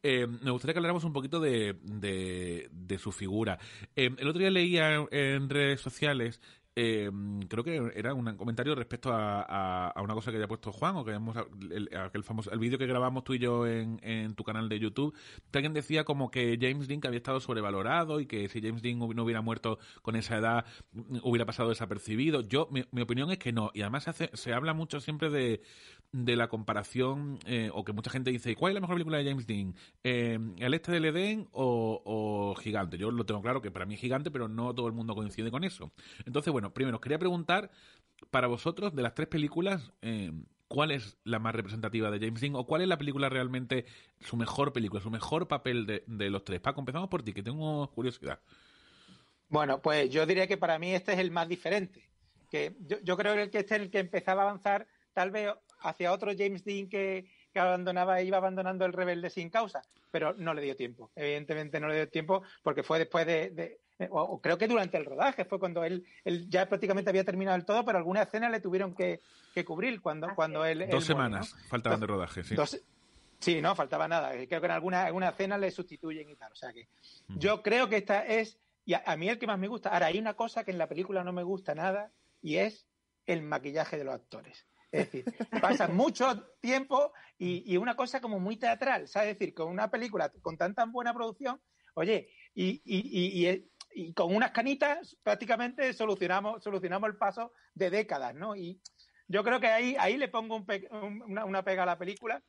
[0.02, 3.58] Eh, me gustaría que habláramos un poquito de, de, su figura.
[3.96, 6.40] Eh, el otro día leía en redes sociales
[6.78, 7.10] eh,
[7.48, 11.12] creo que era un comentario respecto a, una cosa que había puesto Juan, o que
[11.12, 11.34] hemos,
[11.70, 15.14] el, famoso, el vídeo que grabamos tú y yo en, tu canal de YouTube,
[15.50, 18.98] que alguien decía como que James Dean había estado sobrevalorado y que si James Dean
[18.98, 20.66] no hubiera muerto con esa edad
[21.22, 22.42] hubiera pasado desapercibido.
[22.42, 25.62] Yo, mi, opinión es que no, y además se, hace, se habla mucho siempre de,
[26.12, 29.24] de la comparación, eh, o que mucha gente dice, ¿cuál es la mejor película de
[29.24, 29.74] James Dean?
[30.04, 32.98] Eh, ¿El este del Edén o, o Gigante?
[32.98, 35.50] Yo lo tengo claro que para mí es Gigante, pero no todo el mundo coincide
[35.50, 35.92] con eso.
[36.24, 37.70] Entonces, bueno, primero, os quería preguntar,
[38.30, 40.32] para vosotros, de las tres películas, eh,
[40.68, 43.86] ¿cuál es la más representativa de James Dean o cuál es la película realmente,
[44.20, 46.60] su mejor película, su mejor papel de, los tres?
[46.60, 48.40] Paco, empezamos por ti, que tengo curiosidad.
[49.48, 52.08] Bueno, pues yo diría que para mí este es el más diferente.
[52.50, 56.32] Que yo, creo que este es el que empezaba a avanzar tal vez hacia otro
[56.36, 60.76] James Dean que, que abandonaba, iba abandonando el rebelde sin causa, pero no le dio
[60.76, 61.10] tiempo.
[61.14, 65.44] Evidentemente no le dio tiempo porque fue después de, o, creo que durante el rodaje
[65.44, 68.94] fue cuando él, él, ya prácticamente había terminado el todo, pero alguna escena le tuvieron
[68.94, 69.22] que,
[69.64, 70.86] cubrir cuando, cuando él.
[70.90, 72.56] Dos semanas faltaban de rodaje, sí.
[73.38, 74.32] sí, no, faltaba nada.
[74.46, 76.52] Creo que en alguna, alguna escena le sustituyen y tal.
[76.52, 76.88] O sea que
[77.28, 78.58] yo creo que esta es.
[78.84, 79.88] Y a, mí el que más me gusta.
[79.88, 82.86] Ahora, hay una cosa que en la película no me gusta nada y es
[83.24, 84.66] el maquillaje de los actores.
[84.92, 85.24] Es decir,
[85.60, 89.30] pasa mucho tiempo y, y, una cosa como muy teatral, ¿sabes?
[89.30, 91.60] Es decir, con una película con tan tan buena producción,
[91.94, 93.68] oye, y, y, y,
[93.98, 98.54] y con unas canitas prácticamente solucionamos, solucionamos el paso de décadas, ¿no?
[98.54, 98.78] Y
[99.26, 102.44] yo creo que ahí, ahí le pongo una, una, pega a la película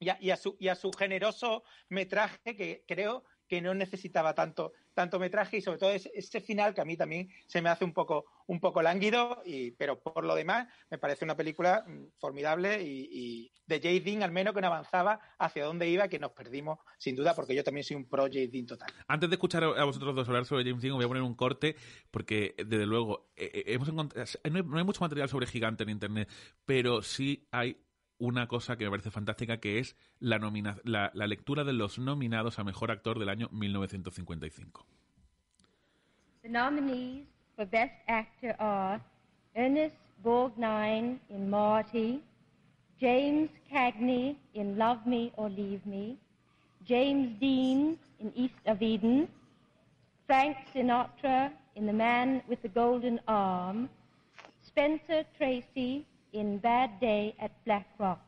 [0.00, 5.18] y a, su, y a su generoso metraje que creo que no necesitaba tanto, tanto
[5.18, 8.24] metraje y sobre todo ese, final que a mí también se me hace un poco,
[8.46, 13.50] un poco lánguido, y, pero por lo demás me parece una película mm, formidable y,
[13.66, 14.04] de J.
[14.04, 17.54] Dean al menos que no avanzaba hacia dónde iba que nos perdimos sin duda porque
[17.54, 18.40] yo también soy un pro J.
[18.52, 18.92] Dean total.
[19.08, 21.74] Antes de escuchar a vosotros dos hablar sobre James Dean voy a poner un corte
[22.10, 26.28] porque desde luego eh, eh, hemos encontrado, no hay mucho material sobre Gigante en internet,
[26.66, 27.83] pero sí hay
[28.18, 30.38] una cosa que me parece fantástica que es la,
[30.84, 34.86] la, la lectura de los nominados a Mejor Actor del año 1955.
[36.42, 39.00] The nominees for Best Actor are
[39.54, 42.22] Ernest Borgnine in Marty,
[43.00, 46.16] James Cagney in Love Me or Leave Me,
[46.86, 49.28] James Dean in East of Eden,
[50.26, 53.88] Frank Sinatra in The Man with the Golden Arm,
[54.62, 58.20] Spencer Tracy in Bad Day at Black Rock.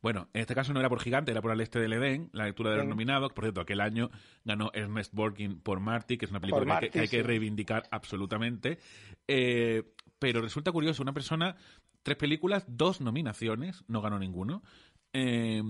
[0.00, 2.44] Bueno, en este caso no era por Gigante, era por El Este del Edén, la
[2.44, 3.32] lectura de los nominados.
[3.32, 4.10] Por cierto, aquel año
[4.44, 8.78] ganó Ernest Borkin por Marty, que es una película que, hay que reivindicar absolutamente.
[9.26, 9.82] Eh,
[10.20, 11.56] pero resulta curioso, una persona,
[12.04, 14.62] tres películas, dos nominaciones, no ganó ninguno.
[15.12, 15.62] Eh,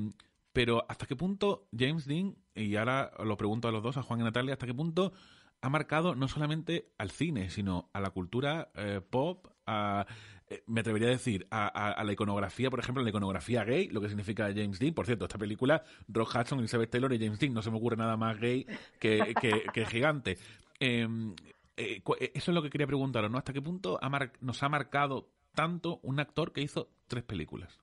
[0.52, 4.20] pero ¿hasta qué punto James Dean, y ahora lo pregunto a los dos, a Juan
[4.20, 5.12] y Natalia, ¿hasta qué punto
[5.60, 10.06] ha marcado no solamente al cine, sino a la cultura eh, pop, a,
[10.50, 14.08] eh, me atrevería a decir, a, la iconografía, por ejemplo, la iconografía gay, lo que
[14.08, 14.94] significa James Dean.
[14.94, 17.96] Por cierto, esta película, Rock Hudson, Elizabeth Taylor y James Dean, no se me ocurre
[17.96, 18.66] nada más gay
[18.98, 19.34] que,
[19.72, 20.38] que, gigante.
[20.80, 21.34] Em,
[21.76, 22.02] eh,
[22.34, 23.38] eso es lo que quería preguntaros, ¿no?
[23.38, 24.00] ¿Hasta qué punto
[24.40, 27.78] nos ha marcado tanto un actor que hizo tres películas?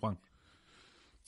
[0.00, 0.18] Juan.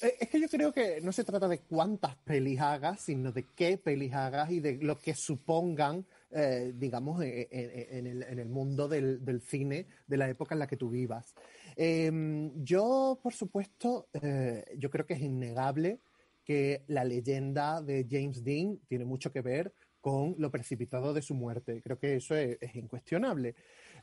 [0.04, 3.46] Eh, es que yo creo que no se trata de cuántas pelis hagas, sino de
[3.54, 8.48] qué pelis hagas y de lo que supongan eh, digamos, en, en, el, en, el,
[8.48, 11.32] mundo del, del, cine de la época en la que tú vivas.
[11.76, 16.00] Eh, yo, por supuesto, eh, yo creo que es innegable
[16.44, 21.34] que la leyenda de James Dean tiene mucho que ver con lo precipitado de su
[21.34, 21.80] muerte.
[21.80, 23.54] Creo que eso es, es incuestionable.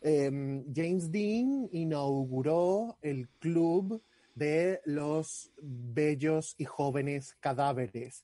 [0.01, 4.01] Em, James Dean inauguró el club
[4.36, 8.23] de los bellos y jóvenes cadáveres.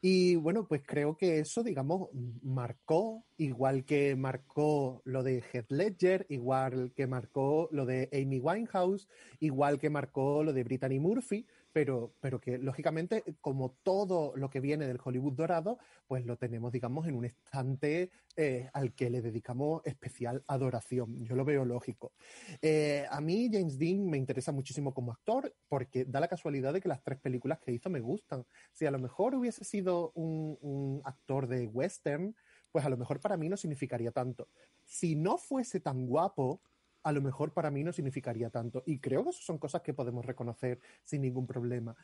[0.00, 2.10] Y bueno, pues creo que eso, digamos,
[2.42, 9.08] marcó, igual que marcó lo de Heath Ledger, igual que marcó lo de Amy Winehouse,
[9.40, 11.46] igual que marcó lo de Brittany Murphy,
[11.76, 16.72] pero, pero que lógicamente, como todo lo que viene del Hollywood dorado, pues lo tenemos,
[16.72, 21.22] digamos, en un estante eh, al que le dedicamos especial adoración.
[21.22, 22.14] Yo lo veo lógico.
[22.62, 26.80] Eh, a mí James Dean me interesa muchísimo como actor porque da la casualidad de
[26.80, 28.46] que las tres películas que hizo me gustan.
[28.72, 32.34] Si a lo mejor hubiese sido un, un actor de western,
[32.72, 34.48] pues a lo mejor para mí no significaría tanto.
[34.82, 36.62] Si no fuese tan guapo,
[37.06, 38.82] a lo mejor para mí no significaría tanto.
[38.84, 41.94] Y creo que eso son cosas que podemos reconocer sin ningún problema.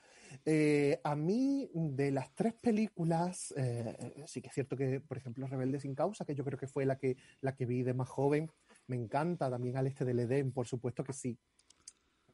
[0.44, 5.48] Eh, a mí, de las tres películas, eh, sí que es cierto que, por ejemplo,
[5.48, 8.08] Rebelde sin causa, que yo creo que fue la que, la que vi de más
[8.08, 8.48] joven,
[8.86, 9.50] me encanta.
[9.50, 11.36] También Al Este del Edén, por supuesto que sí.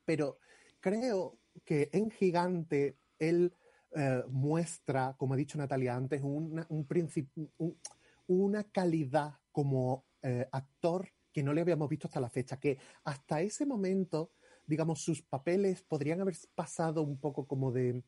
[0.04, 0.38] Pero
[0.78, 3.54] creo que en Gigante él
[3.96, 6.86] eh, muestra, como ha dicho Natalia antes, una, un
[7.56, 7.80] un,
[8.26, 10.04] una calidad como
[10.50, 14.32] actor que no le habíamos visto hasta la fecha, que hasta ese momento,
[14.66, 18.02] digamos, sus papeles podrían haber pasado un poco como de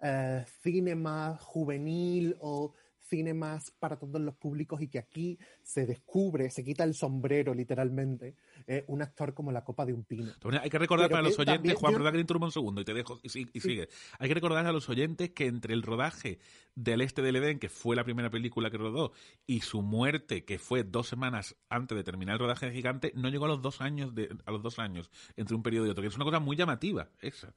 [0.00, 2.74] uh, cine más juvenil o
[3.04, 7.54] cine más para todos los públicos y que aquí se descubre, se quita el sombrero
[7.54, 8.34] literalmente,
[8.66, 10.32] eh, un actor como la copa de un pino.
[10.60, 11.98] Hay que recordar Pero para los oyentes, Juan, yo...
[11.98, 13.60] perdón que un segundo y te dejo y, y, sí.
[13.60, 13.88] sigue.
[14.18, 16.38] Hay que recordar a los oyentes que entre el rodaje
[16.74, 19.12] del Este del Edén, que fue la primera película que rodó,
[19.46, 23.28] y su muerte, que fue dos semanas antes de terminar el rodaje de Gigante, no
[23.28, 26.02] llegó a los dos años de, a los dos años entre un periodo y otro,
[26.02, 27.54] que es una cosa muy llamativa, esa.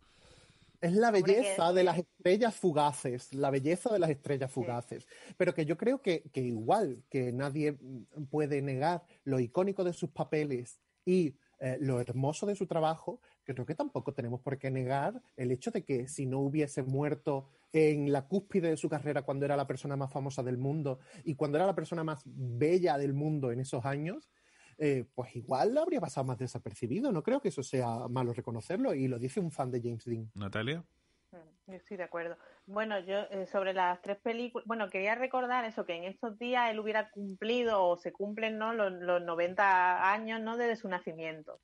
[0.82, 5.04] Es la belleza de las estrellas fugaces, la belleza de las estrellas fugaces.
[5.04, 5.34] Sí.
[5.38, 7.78] Pero que yo creo que, que, igual que nadie
[8.30, 13.66] puede negar lo icónico de sus papeles y eh, lo hermoso de su trabajo, creo
[13.66, 18.12] que tampoco tenemos por qué negar el hecho de que si no hubiese muerto en
[18.12, 21.58] la cúspide de su carrera cuando era la persona más famosa del mundo y cuando
[21.58, 24.30] era la persona más bella del mundo en esos años,
[24.78, 27.12] eh, pues igual habría pasado más desapercibido.
[27.12, 30.30] No creo que eso sea malo reconocerlo y lo dice un fan de James Dean.
[30.36, 30.84] Natalia.
[31.68, 32.38] Yo estoy de acuerdo.
[32.66, 36.72] Bueno, yo eh, sobre las tres películas, bueno, quería recordar eso, que en estos días
[36.72, 38.74] él hubiera cumplido o se cumplen ¿no?
[38.74, 40.56] los, los 90 años ¿no?
[40.56, 41.60] desde su nacimiento.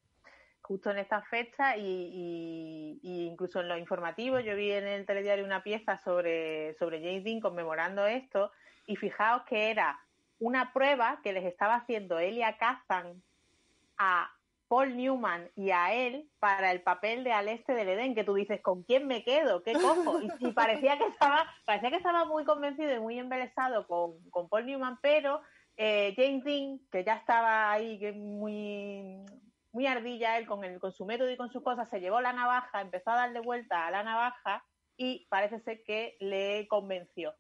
[0.62, 5.06] Justo en esta fecha y, y, y, incluso en los informativos, yo vi en el
[5.06, 8.52] telediario una pieza sobre, sobre James Dean conmemorando esto
[8.88, 10.00] y fijaos que era
[10.44, 13.24] una prueba que les estaba haciendo Elia Kazan
[13.98, 14.30] a
[14.68, 18.34] Paul Newman y a él para el papel de Al Este del Edén, que tú
[18.34, 19.64] dices, ¿con quién me quedo?
[19.64, 20.20] ¿Qué cojo?
[20.22, 24.50] Y, y parecía que estaba, parecía que estaba muy convencido y muy embelesado con, con
[24.50, 25.42] Paul Newman, pero
[25.78, 29.24] eh, James Dean, que ya estaba ahí que muy,
[29.72, 32.34] muy ardilla él con, el, con su método y con sus cosas, se llevó la
[32.34, 34.66] navaja, empezó a darle vuelta a la navaja
[34.98, 37.34] y parece ser que le convenció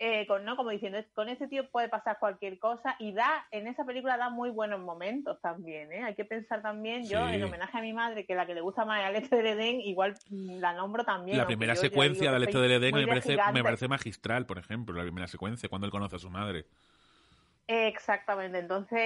[0.00, 0.56] eh, con, ¿no?
[0.56, 4.28] como diciendo, con ese tío puede pasar cualquier cosa y da, en esa película da
[4.28, 6.02] muy buenos momentos también, ¿eh?
[6.02, 7.12] Hay que pensar también, sí.
[7.12, 9.36] yo en homenaje a mi madre, que la que le gusta más es Al Este
[9.36, 11.38] del Edén, igual la nombro también.
[11.38, 15.04] La primera secuencia del Este del Edén me parece, me parece magistral, por ejemplo, la
[15.04, 16.66] primera secuencia, cuando él conoce a su madre.
[17.66, 19.00] Exactamente, entonces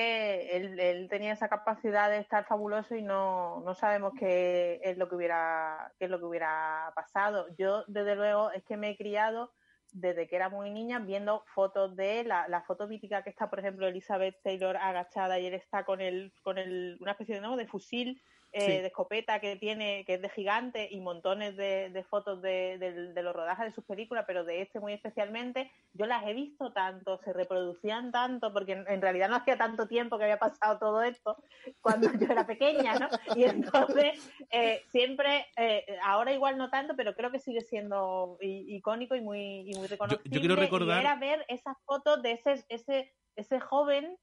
[0.51, 5.09] él, él, tenía esa capacidad de estar fabuloso y no, no sabemos qué es lo
[5.09, 7.47] que hubiera qué es lo que hubiera pasado.
[7.57, 9.53] Yo desde luego es que me he criado
[9.93, 13.59] desde que era muy niña viendo fotos de la, la foto mítica que está, por
[13.59, 17.67] ejemplo, Elizabeth Taylor agachada y él está con el, con el, una especie de, de
[17.67, 18.23] fusil
[18.53, 18.67] eh, sí.
[18.67, 23.13] de escopeta que tiene, que es de gigante y montones de, de fotos de, de,
[23.13, 26.73] de, los rodajes de sus películas, pero de este muy especialmente, yo las he visto
[26.73, 30.79] tanto, se reproducían tanto, porque en, en realidad no hacía tanto tiempo que había pasado
[30.79, 31.37] todo esto
[31.83, 33.09] cuando yo era pequeña, ¿no?
[33.37, 39.15] Y entonces eh, siempre, eh, ahora igual no tanto, pero creo que sigue siendo icónico
[39.15, 40.25] y muy, y muy reconocible.
[40.25, 40.97] Yo, yo quiero recordar...
[40.97, 44.17] Y era ver esas fotos de ese, ese, ese joven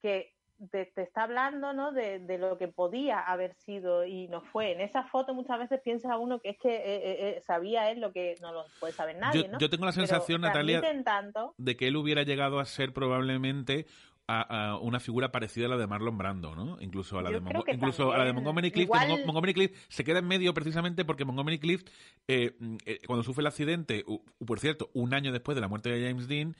[0.00, 0.37] que
[0.70, 1.92] te, te, está hablando ¿no?
[1.92, 4.72] De, de, lo que podía haber sido y no fue.
[4.72, 8.00] En esa foto muchas veces piensa uno que es que eh, eh, eh sabía él
[8.00, 9.44] lo que no lo puede saber nadie.
[9.44, 9.58] Yo, ¿no?
[9.58, 11.54] yo tengo la sensación, Pero Natalia, tanto...
[11.56, 13.86] de que él hubiera llegado a ser probablemente
[14.28, 16.76] a, a, una figura parecida a la de Marlon Brando, ¿no?
[16.80, 18.84] Incluso a la, de, Mongo incluso a la de Montgomery Clift.
[18.84, 19.24] Igual...
[19.24, 21.88] Montgomery Clift se queda en medio precisamente porque Montgomery Clift,
[22.28, 22.54] eh,
[22.84, 26.06] eh, cuando sufre el accidente, uh, por cierto, un año después de la muerte de
[26.06, 26.54] James Dean,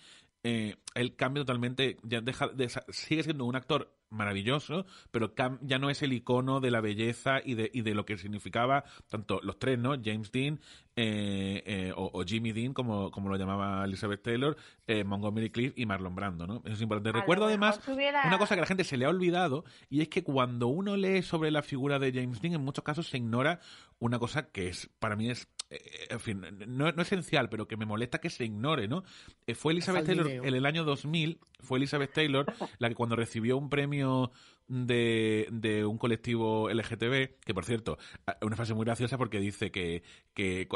[0.44, 5.78] eh, él cambia totalmente, ya deja, de- sigue siendo un actor maravilloso, pero cam- ya
[5.78, 9.40] no es el icono de la belleza y de, y de lo que significaba tanto
[9.42, 9.90] los tres, ¿no?
[10.02, 10.60] James Dean
[10.96, 15.72] eh, eh, o, o Jimmy Dean, como, como lo llamaba Elizabeth Taylor, eh, Montgomery Cliff
[15.76, 16.62] y Marlon Brando, ¿no?
[16.64, 17.12] Eso es importante.
[17.12, 17.78] Recuerdo además
[18.26, 20.96] una cosa que a la gente se le ha olvidado y es que cuando uno
[20.96, 23.60] lee sobre la figura de James Dean, en muchos casos se ignora
[23.98, 27.84] una cosa que es para mí es en fin, no, no esencial, pero que me
[27.84, 29.04] molesta que se ignore, ¿no?
[29.46, 32.46] Eh, fue Elizabeth Taylor en el año 2000, fue Elizabeth Taylor
[32.78, 34.30] la que cuando recibió un premio
[34.68, 37.98] de, de un colectivo LGTB, que por cierto,
[38.42, 40.02] una frase muy graciosa porque dice que,
[40.34, 40.68] que,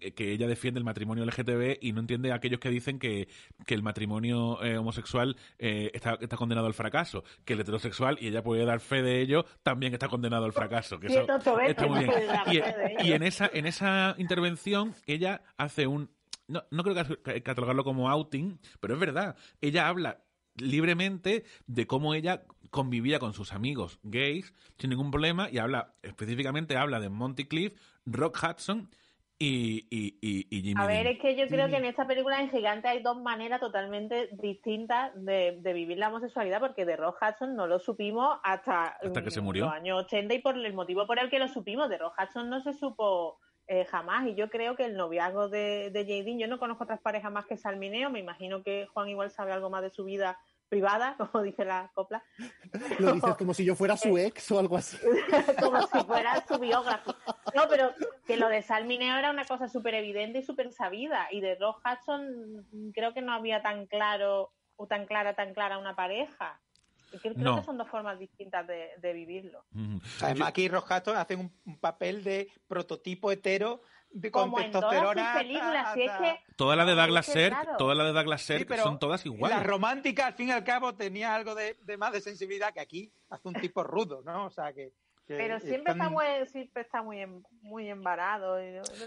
[0.00, 3.28] eh, que ella defiende el matrimonio LGTB y no entiende a aquellos que dicen que,
[3.66, 8.28] que el matrimonio eh, homosexual eh, está, está condenado al fracaso, que el heterosexual, y
[8.28, 11.00] ella puede dar fe de ello, también está condenado al fracaso.
[11.00, 11.26] Que eso
[11.66, 12.12] está muy bien.
[13.02, 16.08] Y, y en esa, en esa intervención ella hace un
[16.46, 19.36] no, no creo que catalogarlo como outing, pero es verdad.
[19.60, 20.18] Ella habla
[20.60, 26.76] libremente de cómo ella convivía con sus amigos gays sin ningún problema y habla, específicamente
[26.76, 27.74] habla de Monty Cliff,
[28.06, 28.88] Rock Hudson
[29.42, 31.16] y, y, y, y Jimmy A ver, Dean.
[31.16, 35.12] es que yo creo que en esta película en Gigante hay dos maneras totalmente distintas
[35.14, 39.30] de, de vivir la homosexualidad, porque de Rock Hudson no lo supimos hasta, Hasta que
[39.30, 39.64] se mm, murió.
[39.64, 41.88] los años 80 y por el motivo por el que lo supimos.
[41.88, 45.90] De Rock Hudson no se supo eh, jamás y yo creo que el noviazgo de,
[45.90, 46.36] de J.D.
[46.38, 49.70] yo no conozco otras parejas más que Salmineo, me imagino que Juan igual sabe algo
[49.70, 50.38] más de su vida
[50.70, 52.22] privada, como dice la copla,
[52.98, 54.96] Lo dices como si yo fuera su ex o algo así.
[55.60, 57.14] como si fuera su biógrafo.
[57.54, 57.92] No, pero
[58.26, 61.26] que lo de Salmineo era una cosa súper evidente y súper sabida.
[61.30, 65.76] Y de Ross Hudson creo que no había tan claro o tan clara, tan clara
[65.76, 66.58] una pareja.
[67.20, 67.56] Creo, No.
[67.58, 69.64] que son dos formas distintas de, de vivirlo.
[70.22, 73.82] Además, aquí Ross Hudson hacen un, un papel de prototipo hetero
[74.12, 75.38] de, con Como en todas sus testosterona.
[75.38, 77.76] películas, si es que Toda la de Douglas Es que, Sirk, claro.
[77.78, 79.56] toda la de Douglas Sí, Sirk pero son todas iguales.
[79.58, 82.80] La romántica, al fin y al cabo, tenía algo de, de más de sensibilidad que
[82.80, 84.46] aquí hace un tipo rudo, ¿no?
[84.46, 84.92] O sea, que.
[85.30, 87.18] Que Pero siempre están- está muy, siempre está muy,
[87.62, 88.56] muy embarado.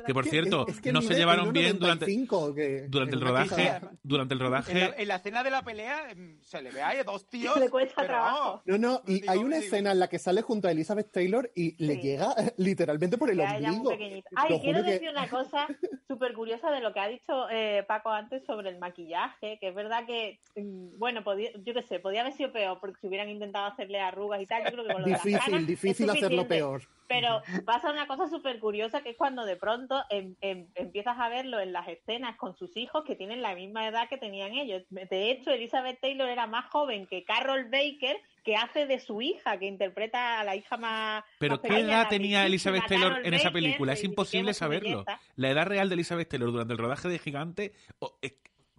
[0.06, 3.82] Que por cierto, Es que no se llevaron bien durante, 1,95, que- durante el rodaje.
[4.04, 5.02] Durante el En la, rodaje.
[5.02, 7.58] en la escena de la pelea em, se le ve ahí dos tíos.
[7.58, 8.62] Le cuesta pero, trabajo.
[8.66, 11.76] No, no, y hay una escena en la que sale junto a Elizabeth Taylor y
[11.86, 13.90] le llega literalmente por el ombligo.
[13.90, 15.68] Te Ay, quiero que- decir una cosa
[16.08, 19.76] súper curiosa de lo que ha dicho eh, Paco antes sobre el maquillaje, que es
[19.76, 23.30] verdad que, mm, bueno, podía, yo qué sé, podía haber sido peor porque si hubieran
[23.30, 26.10] intentado hacerle arrugas y tal, yo creo que con lo de las Difícil, canas difícil
[26.10, 26.84] es hacerlo peor.
[27.08, 31.30] Pero pasa una cosa súper curiosa que es cuando de pronto em- em- empiezas a
[31.30, 34.84] verlo en las escenas con sus hijos que tienen la misma edad que tenían ellos.
[34.90, 39.60] De hecho, Elizabeth Taylor era más joven que Carol Baker, que hace de su hija,
[39.60, 41.24] que interpreta a la hija más.
[41.40, 43.94] Pero más ¿qué pequeña, edad tenía Elizabeth Taylor Carol en esa Baker, película?
[43.94, 45.06] Es imposible saberlo.
[45.36, 48.18] La edad real de Elizabeth Taylor durante el rodaje de Gigante o-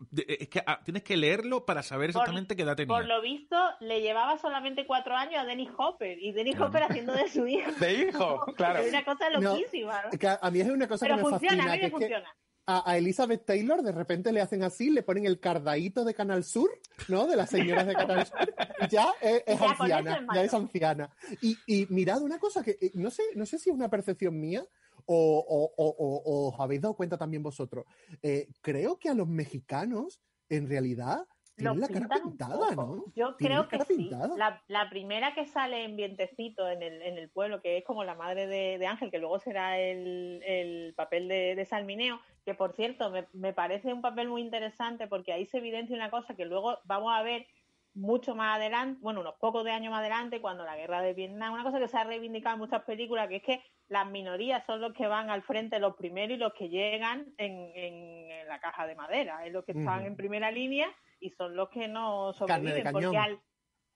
[0.00, 2.94] es, de- es que ah, tienes que leerlo para saber Por- exactamente qué edad tenía.
[2.96, 6.68] Por lo visto, le llevaba solamente cuatro años a Dennis Hopper y Dennis Claro.
[6.70, 7.70] Hopper haciendo de su hijo.
[7.80, 8.80] De hijo, claro.
[8.80, 10.02] Es una cosa No, loquísima.
[10.04, 10.18] ¿no?
[10.18, 11.72] que a mí es una cosa Pero que me funciona, fascina.
[11.72, 12.36] a mí que me es que funciona.
[12.66, 16.70] a, Elizabeth Taylor de repente le hacen así, le ponen el cardaíto de Canal Sur,
[17.08, 17.26] ¿no?
[17.26, 18.54] De las señoras de Canal Sur.
[18.90, 21.10] Ya es, es Ya, anciana, es ya es anciana.
[21.42, 24.40] Y, y mirad una cosa que eh, no sé, no sé si es una percepción
[24.40, 24.64] mía
[25.06, 27.84] o, o- o- o- o os habéis dado cuenta también vosotros.
[28.22, 31.26] Eh, creo que a los mexicanos, en realidad,
[31.56, 33.04] tienen la cara pintada, ¿no?
[33.14, 34.08] Yo creo que sí.
[34.36, 38.02] La, la primera que sale en vientecito en el, en el pueblo, que es como
[38.02, 42.54] la madre de, de Ángel, que luego será el, el papel de, de Salmineo, que
[42.54, 46.34] por cierto me, me parece un papel muy interesante porque ahí se evidencia una cosa
[46.34, 47.46] que luego vamos a ver
[47.94, 51.54] mucho más adelante, bueno, unos pocos de años más adelante, cuando la guerra de Vietnam,
[51.54, 54.80] una cosa que se ha reivindicado en muchas películas, que es que las minorías son
[54.80, 58.58] los que van al frente los primeros y los que llegan en, en- en la
[58.58, 60.88] caja de madera, es los que están en primera línea
[61.20, 62.92] y son los que no Carne de sobreviven.
[62.92, 63.40] Porque al,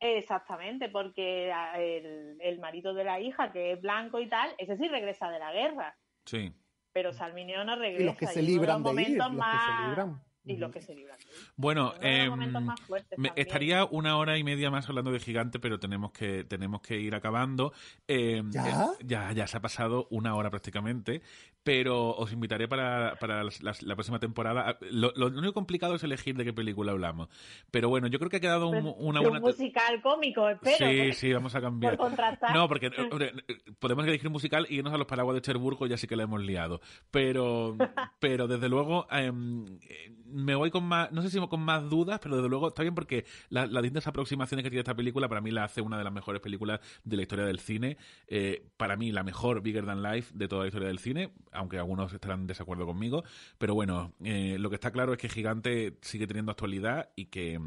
[0.00, 4.88] exactamente, porque el, el marido de la hija, que es blanco y tal, ese sí
[4.88, 6.52] regresa de la guerra, Sí.
[6.92, 8.02] pero Salmineo no regresa.
[8.02, 10.22] Y los que se libran los de ir, momentos los que se más- libran.
[10.44, 11.18] Y los que se libran.
[11.56, 13.32] Bueno, más me- también.
[13.36, 17.14] estaría una hora y media más hablando de Gigante, pero tenemos que tenemos que ir
[17.14, 17.72] acabando.
[18.06, 18.66] Em, ¿Ya?
[18.68, 21.20] eh, ya, ya se ha pasado una hora prácticamente,
[21.62, 24.64] pero os invitaré para, para la próxima temporada.
[24.70, 27.28] Ah, Lo, lo único complicado es elegir de qué película hablamos.
[27.70, 29.40] Pero bueno, yo creo que ha quedado un- una De un buena...
[29.40, 30.88] musical cómico, espero.
[30.88, 31.96] Sí, sí, vamos a cambiar.
[31.98, 32.54] por contrastar.
[32.54, 35.42] No, porque eh, hombre, eh, podemos elegir un musical y irnos a los paraguas de
[35.42, 36.80] Cherburgo, ya sí que la hemos liado.
[37.10, 37.76] Pero,
[38.18, 42.20] pero desde luego, em, eh, me voy con más, no sé si con más dudas,
[42.22, 45.40] pero desde luego está bien porque la- las distintas aproximaciones que tiene esta película para
[45.40, 47.96] mí la hace una de las mejores películas de la historia del cine.
[48.26, 51.78] Eh, para mí la mejor Bigger Than Life de toda la historia del cine, aunque
[51.78, 53.24] algunos estarán en desacuerdo conmigo.
[53.58, 57.60] Pero bueno, eh, lo que está claro es que Gigante sigue teniendo actualidad y que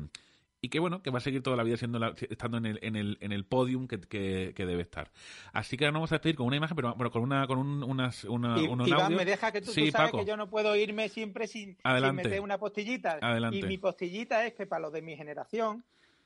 [0.63, 2.79] y que bueno, que va a seguir toda la vida siendo la- estando en el,
[2.83, 5.11] en el, en el podium que, que- que debe estar.
[5.53, 7.57] Así que ahora nos vamos a despedir con una imagen, pero bueno, con una, con
[7.57, 10.19] un, unas, una, Y- un Iván, me deja que tú, tú Sí, sabes Paco.
[10.19, 13.17] que yo no puedo irme siempre sin, sin meter una postillita.
[13.21, 13.57] Adelante.
[13.57, 15.83] Y mi postillita es que para los de mi generación,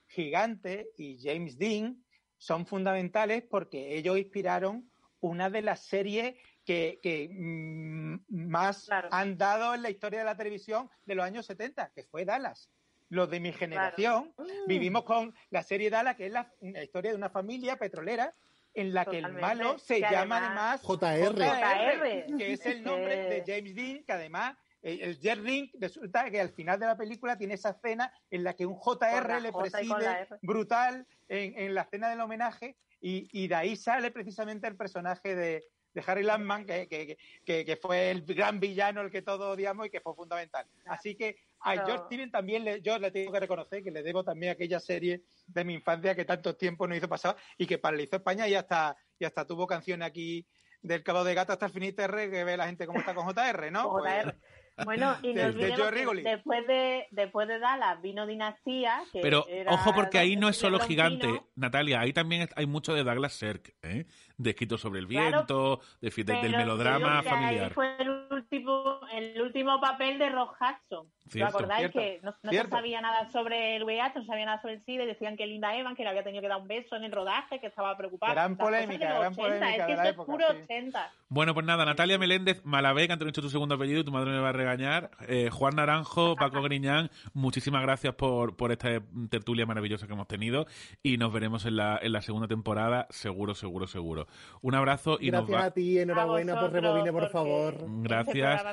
[0.07, 2.03] Gigante y James Dean
[2.37, 4.89] son fundamentales porque ellos inspiraron
[5.21, 10.35] una de las series que, que, mm, más han dado en la historia de la
[10.35, 12.69] televisión de los años 70, que fue Dallas.
[13.09, 14.33] Los de mi generación
[14.67, 16.51] vivimos con la serie Dallas, que es la,
[16.81, 18.33] historia de una familia petrolera
[18.73, 22.37] en la que el malo se Que llama además- además JR.
[22.37, 26.41] que es el nombre de James Dean, que además eh, el Jet Ring resulta que
[26.41, 30.27] al final de la película tiene esa escena en la que un JR le preside
[30.41, 35.35] brutal en, en la escena del homenaje y, y de ahí sale precisamente el personaje
[35.35, 35.63] de,
[35.95, 39.87] de Harry Landman, que, que, que, que fue el gran villano, el que todos odiamos
[39.87, 40.67] y que fue fundamental.
[40.85, 44.23] Así que a George Steven también le, yo le tengo que reconocer que le debo
[44.23, 48.17] también aquella serie de mi infancia que tanto tiempo nos hizo pasar y que paralizó
[48.17, 50.45] España y hasta, y hasta tuvo canciones aquí
[50.81, 53.71] del Cabo de Gato hasta el Finisterre que ve la gente cómo está con JR,
[53.71, 53.89] ¿no?
[53.89, 54.35] Con Pues- JR.
[54.83, 59.71] Bueno, y de- no de después de, después de Dallas vino Dinastía, que Pero era
[59.71, 63.73] ojo porque ahí no es solo gigante, Natalia, ahí también hay mucho de Douglas Sirk,
[63.83, 64.05] ¿eh?
[64.37, 67.73] de escrito sobre el Claro, viento, de, de- del melodrama que ahí familiar.
[67.73, 71.07] fue el último, el último papel de Rock Hudson.
[71.25, 71.57] ¿Os Cierto.
[71.57, 71.99] acordáis Cierto.
[71.99, 74.83] que no, no se sabía nada sobre el VIH, no se sabía nada sobre el
[74.85, 77.03] SIDA y decían que Linda Evans, que le había tenido que dar un beso en
[77.05, 78.33] el rodaje, que estaba preocupada.
[78.33, 80.63] Gran polémica, gran 80, polémica es que de la eso época, es puro sí.
[80.65, 81.11] 80.
[81.29, 84.11] Bueno, pues nada, Natalia Meléndez, Malavé, que antes no he dicho tu segundo apellido, tu
[84.11, 85.11] madre me va a regañar.
[85.27, 90.65] Eh, Juan Naranjo, Paco Griñán, muchísimas gracias por, por esta tertulia maravillosa que hemos tenido
[91.03, 94.27] y nos veremos en la, en la segunda temporada, seguro, seguro, seguro.
[94.61, 95.65] Un abrazo y Gracias nos va...
[95.65, 97.73] a ti, enhorabuena por vosotros, Rebobine, por favor.
[97.75, 98.63] Este Gracias.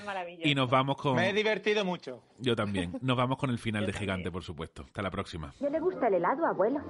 [0.42, 1.16] Y nos vamos con...
[1.16, 2.22] Me he divertido mucho.
[2.38, 2.92] Yo también.
[3.02, 4.84] Nos vamos con el final de Gigante, por supuesto.
[4.84, 5.52] Hasta la próxima.
[5.60, 6.80] ¿Ya le gusta el helado, abuelo?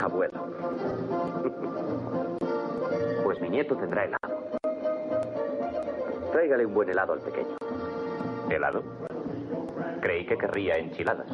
[0.00, 0.46] Abuelo.
[3.24, 4.55] Pues mi nieto tendrá helado.
[6.36, 7.56] Tráigale un buen helado al pequeño.
[8.50, 8.82] ¿Helado?
[10.02, 11.26] Creí que querría enchiladas.